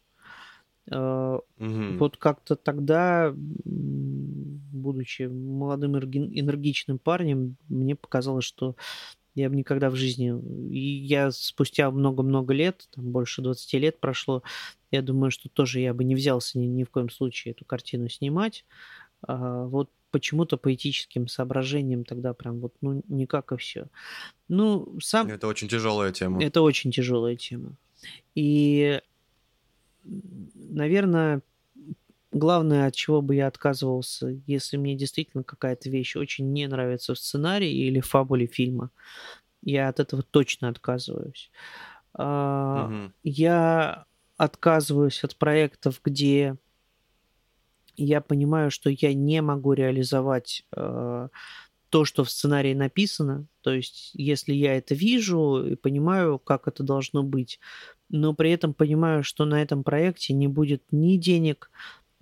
Угу. 0.86 1.96
Вот 1.98 2.18
как-то 2.18 2.56
тогда, 2.56 3.32
будучи 3.34 5.22
молодым 5.22 5.96
энергичным 5.96 6.98
парнем, 6.98 7.56
мне 7.68 7.96
показалось, 7.96 8.44
что 8.44 8.76
я 9.34 9.48
бы 9.50 9.56
никогда 9.56 9.90
в 9.90 9.96
жизни... 9.96 10.32
И 10.70 10.78
я 10.78 11.30
спустя 11.32 11.90
много-много 11.90 12.54
лет, 12.54 12.88
там 12.94 13.10
больше 13.10 13.42
20 13.42 13.72
лет 13.74 13.98
прошло, 13.98 14.42
я 14.90 15.02
думаю, 15.02 15.30
что 15.30 15.48
тоже 15.48 15.80
я 15.80 15.92
бы 15.92 16.04
не 16.04 16.14
взялся 16.14 16.58
ни, 16.58 16.66
ни 16.66 16.84
в 16.84 16.90
коем 16.90 17.10
случае 17.10 17.52
эту 17.52 17.64
картину 17.64 18.08
снимать. 18.08 18.64
А, 19.26 19.64
вот 19.64 19.90
почему-то 20.14 20.56
по 20.56 20.72
этическим 20.72 21.26
соображениям 21.26 22.04
тогда 22.04 22.34
прям 22.34 22.60
вот, 22.60 22.72
ну, 22.80 23.02
никак 23.08 23.50
и 23.50 23.56
все. 23.56 23.88
Ну, 24.46 24.96
сам... 25.02 25.26
Это 25.26 25.48
очень 25.48 25.68
тяжелая 25.68 26.12
тема. 26.12 26.40
Это 26.40 26.62
очень 26.62 26.92
тяжелая 26.92 27.34
тема. 27.34 27.72
И, 28.36 29.00
наверное, 30.04 31.42
главное, 32.30 32.86
от 32.86 32.94
чего 32.94 33.22
бы 33.22 33.34
я 33.34 33.48
отказывался, 33.48 34.40
если 34.46 34.76
мне 34.76 34.94
действительно 34.94 35.42
какая-то 35.42 35.90
вещь 35.90 36.14
очень 36.14 36.52
не 36.52 36.68
нравится 36.68 37.14
в 37.14 37.18
сценарии 37.18 37.72
или 37.72 37.98
в 37.98 38.06
фабуле 38.06 38.46
фильма, 38.46 38.90
я 39.62 39.88
от 39.88 39.98
этого 39.98 40.22
точно 40.22 40.68
отказываюсь. 40.68 41.50
Угу. 42.12 43.10
Я 43.24 44.04
отказываюсь 44.36 45.24
от 45.24 45.34
проектов, 45.34 46.00
где 46.04 46.56
я 47.96 48.20
понимаю, 48.20 48.70
что 48.70 48.90
я 48.90 49.14
не 49.14 49.42
могу 49.42 49.72
реализовать 49.72 50.64
э, 50.76 51.28
то, 51.90 52.04
что 52.04 52.24
в 52.24 52.30
сценарии 52.30 52.74
написано. 52.74 53.46
То 53.60 53.72
есть, 53.72 54.10
если 54.14 54.52
я 54.52 54.76
это 54.76 54.94
вижу 54.94 55.64
и 55.64 55.76
понимаю, 55.76 56.38
как 56.38 56.66
это 56.66 56.82
должно 56.82 57.22
быть, 57.22 57.60
но 58.08 58.34
при 58.34 58.50
этом 58.50 58.74
понимаю, 58.74 59.22
что 59.22 59.44
на 59.44 59.62
этом 59.62 59.84
проекте 59.84 60.34
не 60.34 60.48
будет 60.48 60.82
ни 60.90 61.16
денег, 61.16 61.70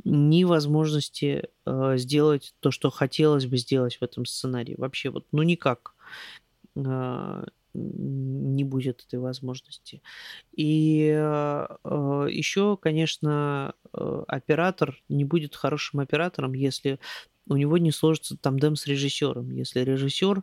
ни 0.04 0.44
возможности 0.44 1.48
э, 1.64 1.94
сделать 1.96 2.54
то, 2.60 2.70
что 2.70 2.90
хотелось 2.90 3.46
бы 3.46 3.56
сделать 3.56 3.96
в 3.96 4.02
этом 4.02 4.26
сценарии. 4.26 4.74
Вообще, 4.76 5.10
вот, 5.10 5.26
ну 5.32 5.42
никак. 5.42 5.94
Э, 6.76 7.44
не 7.74 8.64
будет 8.64 9.04
этой 9.06 9.18
возможности. 9.18 10.02
И 10.54 11.08
э, 11.14 11.66
э 11.84 12.26
еще, 12.30 12.76
конечно, 12.76 13.74
э, 13.92 14.24
оператор 14.28 15.02
не 15.08 15.24
будет 15.24 15.56
хорошим 15.56 16.00
оператором, 16.00 16.52
если 16.54 16.98
у 17.48 17.56
него 17.56 17.78
не 17.78 17.90
сложится 17.90 18.36
тандем 18.36 18.76
с 18.76 18.86
режиссером. 18.86 19.50
Если 19.50 19.80
режиссер 19.80 20.42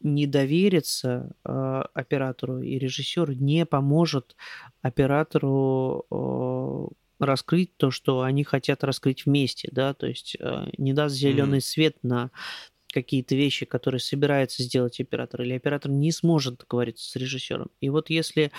не 0.00 0.26
доверится 0.26 1.32
э, 1.44 1.82
оператору, 1.94 2.62
и 2.62 2.78
режиссер 2.78 3.34
не 3.34 3.66
поможет 3.66 4.34
оператору 4.82 6.06
э, 6.10 7.24
раскрыть 7.24 7.76
то, 7.76 7.90
что 7.90 8.22
они 8.22 8.44
хотят 8.44 8.82
раскрыть 8.82 9.26
вместе, 9.26 9.68
да, 9.70 9.92
то 9.92 10.06
есть 10.06 10.36
э, 10.40 10.66
не 10.78 10.94
даст 10.94 11.14
зеленый 11.14 11.58
mm-hmm. 11.58 11.62
свет 11.62 11.96
на 12.02 12.30
какие-то 12.92 13.34
вещи, 13.34 13.66
которые 13.66 14.00
собирается 14.00 14.62
сделать 14.62 15.00
оператор, 15.00 15.42
или 15.42 15.54
оператор 15.54 15.90
не 15.90 16.12
сможет 16.12 16.58
договориться 16.58 17.10
с 17.10 17.16
режиссером. 17.16 17.70
И 17.80 17.88
вот 17.88 18.10
если 18.10 18.50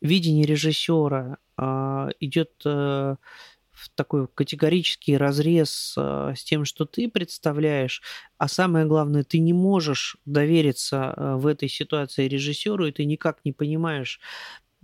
видение 0.00 0.46
режиссера 0.46 1.38
э, 1.58 2.08
идет 2.20 2.52
э, 2.64 3.16
в 3.74 3.88
такой 3.96 4.28
категорический 4.28 5.16
разрез 5.16 5.94
э, 5.96 6.34
с 6.36 6.44
тем, 6.44 6.64
что 6.64 6.84
ты 6.84 7.08
представляешь, 7.08 8.02
а 8.38 8.48
самое 8.48 8.86
главное, 8.86 9.24
ты 9.24 9.40
не 9.40 9.52
можешь 9.52 10.16
довериться 10.24 11.14
э, 11.16 11.34
в 11.36 11.46
этой 11.46 11.68
ситуации 11.68 12.28
режиссеру, 12.28 12.86
и 12.86 12.92
ты 12.92 13.04
никак 13.04 13.38
не 13.44 13.52
понимаешь, 13.52 14.20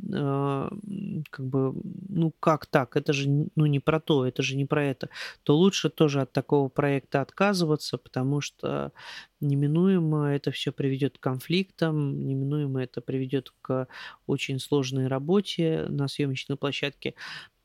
как 0.09 1.47
бы, 1.47 1.75
ну 2.09 2.33
как 2.41 2.67
так, 2.67 2.97
это 2.97 3.13
же 3.13 3.29
ну, 3.29 3.67
не 3.67 3.81
про 3.81 4.01
то, 4.01 4.27
это 4.27 4.43
же 4.43 4.57
не 4.57 4.65
про 4.65 4.85
это, 4.85 5.09
то 5.43 5.57
лучше 5.57 5.91
тоже 5.91 6.23
от 6.23 6.33
такого 6.33 6.69
проекта 6.69 7.21
отказываться, 7.21 7.99
потому 7.99 8.41
что 8.41 8.93
неминуемо 9.41 10.27
это 10.27 10.51
все 10.51 10.73
приведет 10.73 11.19
к 11.19 11.23
конфликтам, 11.23 12.27
неминуемо 12.27 12.83
это 12.83 13.01
приведет 13.01 13.53
к 13.63 13.89
очень 14.27 14.59
сложной 14.59 15.07
работе 15.07 15.87
на 15.89 16.09
съемочной 16.09 16.57
площадке. 16.57 17.15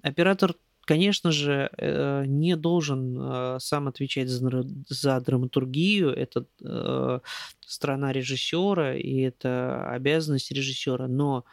Оператор 0.01 0.55
конечно 0.85 1.31
же, 1.31 1.69
э, 1.77 2.25
не 2.27 2.55
должен 2.55 3.17
э, 3.19 3.57
сам 3.59 3.87
отвечать 3.87 4.29
за, 4.29 4.65
за 4.87 5.19
драматургию. 5.19 6.09
Это 6.11 6.45
э, 6.63 7.19
страна 7.65 8.13
режиссера, 8.13 8.95
и 8.95 9.21
это 9.21 9.89
обязанность 9.89 10.51
режиссера. 10.51 11.07
Но 11.07 11.43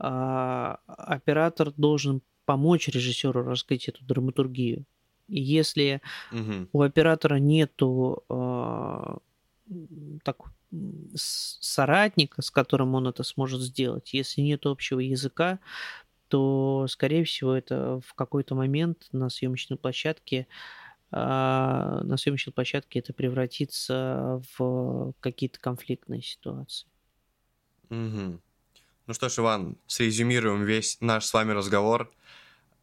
а, 0.00 0.80
оператор 0.86 1.72
должен 1.76 2.22
помочь 2.46 2.88
режиссеру 2.88 3.44
раскрыть 3.44 3.88
эту 3.88 4.04
драматургию. 4.04 4.84
И 5.28 5.40
если 5.40 6.00
угу. 6.32 6.68
у 6.72 6.82
оператора 6.82 7.36
нету 7.36 8.24
а, 8.28 9.18
так, 10.24 10.36
соратника, 11.14 12.42
с 12.42 12.50
которым 12.50 12.94
он 12.94 13.06
это 13.06 13.22
сможет 13.22 13.60
сделать, 13.60 14.12
если 14.14 14.40
нет 14.40 14.66
общего 14.66 15.00
языка, 15.00 15.58
то, 16.28 16.86
скорее 16.88 17.24
всего, 17.24 17.54
это 17.54 18.00
в 18.06 18.14
какой-то 18.14 18.54
момент 18.54 19.08
на 19.12 19.28
съемочной 19.28 19.76
площадке 19.76 20.46
а, 21.12 22.00
на 22.04 22.16
съемочной 22.16 22.52
площадке 22.52 23.00
это 23.00 23.12
превратится 23.12 24.40
в 24.56 25.12
какие-то 25.20 25.58
конфликтные 25.58 26.22
ситуации. 26.22 26.86
Угу. 27.90 28.40
Ну 29.10 29.14
что 29.14 29.28
ж, 29.28 29.38
Иван, 29.40 29.76
срезюмируем 29.88 30.62
весь 30.62 30.96
наш 31.00 31.24
с 31.24 31.34
вами 31.34 31.50
разговор. 31.50 32.12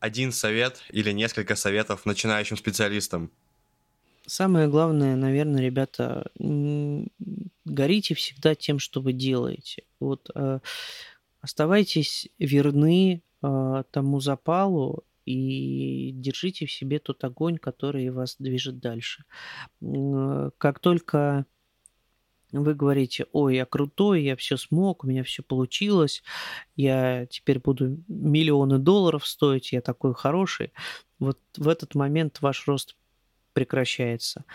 Один 0.01 0.33
совет 0.33 0.81
или 0.89 1.13
несколько 1.13 1.55
советов 1.55 2.05
начинающим 2.05 2.57
специалистам. 2.57 3.31
Самое 4.25 4.67
главное, 4.67 5.15
наверное, 5.15 5.61
ребята, 5.61 6.29
горите 7.63 8.13
всегда 8.13 8.55
тем, 8.55 8.77
что 8.77 8.99
вы 8.99 9.13
делаете. 9.13 9.83
Вот 10.01 10.29
э, 10.35 10.59
оставайтесь 11.39 12.27
верны 12.39 13.23
э, 13.41 13.83
тому 13.89 14.19
запалу 14.19 15.05
и 15.23 16.11
держите 16.11 16.65
в 16.65 16.73
себе 16.73 16.99
тот 16.99 17.23
огонь, 17.23 17.57
который 17.57 18.09
вас 18.09 18.35
движет 18.37 18.79
дальше. 18.79 19.23
Э, 19.81 20.49
как 20.57 20.79
только 20.79 21.45
вы 22.51 22.73
говорите, 22.73 23.25
ой, 23.31 23.55
я 23.55 23.65
крутой, 23.65 24.23
я 24.23 24.35
все 24.35 24.57
смог, 24.57 25.03
у 25.03 25.07
меня 25.07 25.23
все 25.23 25.43
получилось, 25.43 26.23
я 26.75 27.25
теперь 27.27 27.59
буду 27.59 27.97
миллионы 28.07 28.77
долларов 28.77 29.27
стоить, 29.27 29.71
я 29.71 29.81
такой 29.81 30.13
хороший, 30.13 30.71
вот 31.19 31.39
в 31.57 31.67
этот 31.67 31.95
момент 31.95 32.41
ваш 32.41 32.67
рост 32.67 32.95
прекращается. 33.53 34.45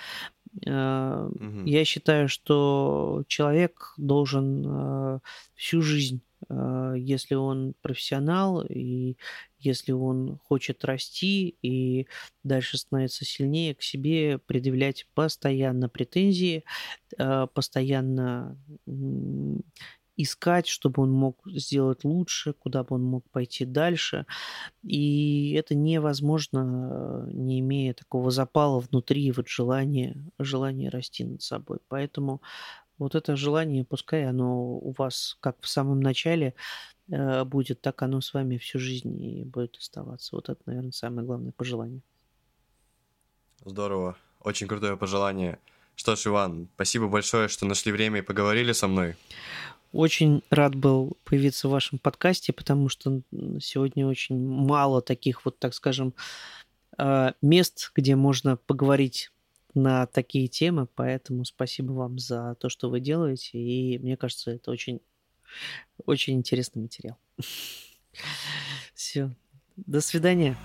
Угу. 0.54 1.64
Я 1.64 1.84
считаю, 1.84 2.28
что 2.28 3.24
человек 3.26 3.94
должен 3.96 4.64
э, 4.66 5.18
всю 5.54 5.80
жизнь 5.80 6.22
а, 6.48 6.94
если 6.94 7.34
он 7.34 7.74
профессионал 7.82 8.62
и 8.68 9.16
если 9.58 9.92
он 9.92 10.38
хочет 10.44 10.84
расти 10.84 11.56
и 11.62 12.06
дальше 12.42 12.78
становиться 12.78 13.24
сильнее 13.24 13.74
к 13.74 13.82
себе, 13.82 14.38
предъявлять 14.38 15.06
постоянно 15.14 15.88
претензии, 15.88 16.64
постоянно 17.16 18.58
искать, 20.16 20.66
чтобы 20.66 21.02
он 21.02 21.10
мог 21.10 21.40
сделать 21.46 22.04
лучше, 22.04 22.52
куда 22.52 22.84
бы 22.84 22.96
он 22.96 23.04
мог 23.04 23.28
пойти 23.30 23.64
дальше. 23.64 24.26
И 24.82 25.52
это 25.52 25.74
невозможно, 25.74 27.26
не 27.32 27.60
имея 27.60 27.94
такого 27.94 28.30
запала 28.30 28.80
внутри, 28.80 29.30
вот 29.32 29.48
желания, 29.48 30.16
желания 30.38 30.90
расти 30.90 31.24
над 31.24 31.42
собой. 31.42 31.78
Поэтому 31.88 32.42
вот 32.98 33.14
это 33.14 33.36
желание, 33.36 33.84
пускай 33.84 34.28
оно 34.28 34.76
у 34.76 34.94
вас 34.96 35.36
как 35.40 35.56
в 35.60 35.68
самом 35.68 36.00
начале 36.00 36.54
э, 37.08 37.44
будет, 37.44 37.80
так 37.80 38.02
оно 38.02 38.20
с 38.20 38.34
вами 38.34 38.58
всю 38.58 38.78
жизнь 38.78 39.20
и 39.22 39.44
будет 39.44 39.76
оставаться. 39.76 40.36
Вот 40.36 40.48
это, 40.48 40.60
наверное, 40.66 40.92
самое 40.92 41.26
главное 41.26 41.52
пожелание. 41.52 42.02
Здорово. 43.64 44.16
Очень 44.40 44.66
крутое 44.66 44.96
пожелание. 44.96 45.58
Что 45.94 46.16
ж, 46.16 46.26
Иван, 46.26 46.68
спасибо 46.74 47.08
большое, 47.08 47.48
что 47.48 47.66
нашли 47.66 47.92
время 47.92 48.18
и 48.18 48.22
поговорили 48.22 48.72
со 48.72 48.88
мной. 48.88 49.16
Очень 49.92 50.42
рад 50.48 50.74
был 50.74 51.18
появиться 51.24 51.68
в 51.68 51.70
вашем 51.70 51.98
подкасте, 51.98 52.52
потому 52.52 52.88
что 52.88 53.20
сегодня 53.60 54.06
очень 54.06 54.38
мало 54.38 55.02
таких 55.02 55.44
вот, 55.44 55.58
так 55.58 55.74
скажем, 55.74 56.14
э, 56.98 57.32
мест, 57.42 57.92
где 57.94 58.16
можно 58.16 58.56
поговорить 58.56 59.30
на 59.74 60.06
такие 60.06 60.48
темы, 60.48 60.86
поэтому 60.94 61.44
спасибо 61.44 61.92
вам 61.92 62.18
за 62.18 62.56
то, 62.58 62.68
что 62.68 62.90
вы 62.90 63.00
делаете, 63.00 63.58
и 63.58 63.98
мне 63.98 64.16
кажется, 64.16 64.50
это 64.52 64.70
очень, 64.70 65.00
очень 66.04 66.34
интересный 66.34 66.82
материал. 66.82 67.16
Все, 68.94 69.30
до 69.76 70.00
свидания. 70.00 70.56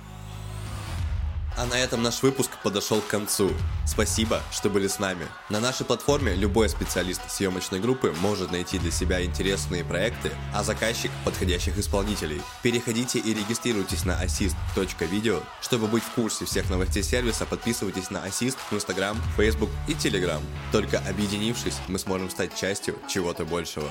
А 1.58 1.66
на 1.66 1.74
этом 1.74 2.04
наш 2.04 2.22
выпуск 2.22 2.52
подошел 2.62 3.02
к 3.02 3.08
концу. 3.08 3.52
Спасибо, 3.88 4.44
что 4.52 4.70
были 4.70 4.88
с 4.88 5.00
нами. 5.00 5.28
На 5.50 5.60
нашей 5.60 5.88
платформе 5.88 6.36
любой 6.36 6.70
специалист 6.70 7.20
съемочной 7.32 7.80
группы 7.80 8.14
может 8.22 8.52
найти 8.52 8.78
для 8.78 8.92
себя 8.92 9.26
интересные 9.26 9.84
проекты, 9.84 10.32
а 10.54 10.64
заказчик– 10.64 11.10
подходящих 11.26 11.80
исполнителей. 11.80 12.44
Переходите 12.62 13.18
и 13.18 13.34
регистрируйтесь 13.34 14.06
на 14.06 14.24
assist.video. 14.24 15.44
Чтобы 15.60 15.88
быть 15.88 16.04
в 16.04 16.12
курсе 16.12 16.46
всех 16.46 16.70
новостей 16.70 17.02
сервиса, 17.02 17.48
подписывайтесь 17.48 18.12
на 18.12 18.18
Assist 18.18 18.58
в 18.70 18.74
Instagram, 18.74 19.18
Facebook 19.36 19.72
и 19.88 19.94
Telegram. 19.94 20.42
Только 20.72 21.00
объединившись, 21.10 21.80
мы 21.88 21.98
сможем 21.98 22.30
стать 22.30 22.56
частью 22.56 23.00
чего-то 23.10 23.46
большего. 23.46 23.90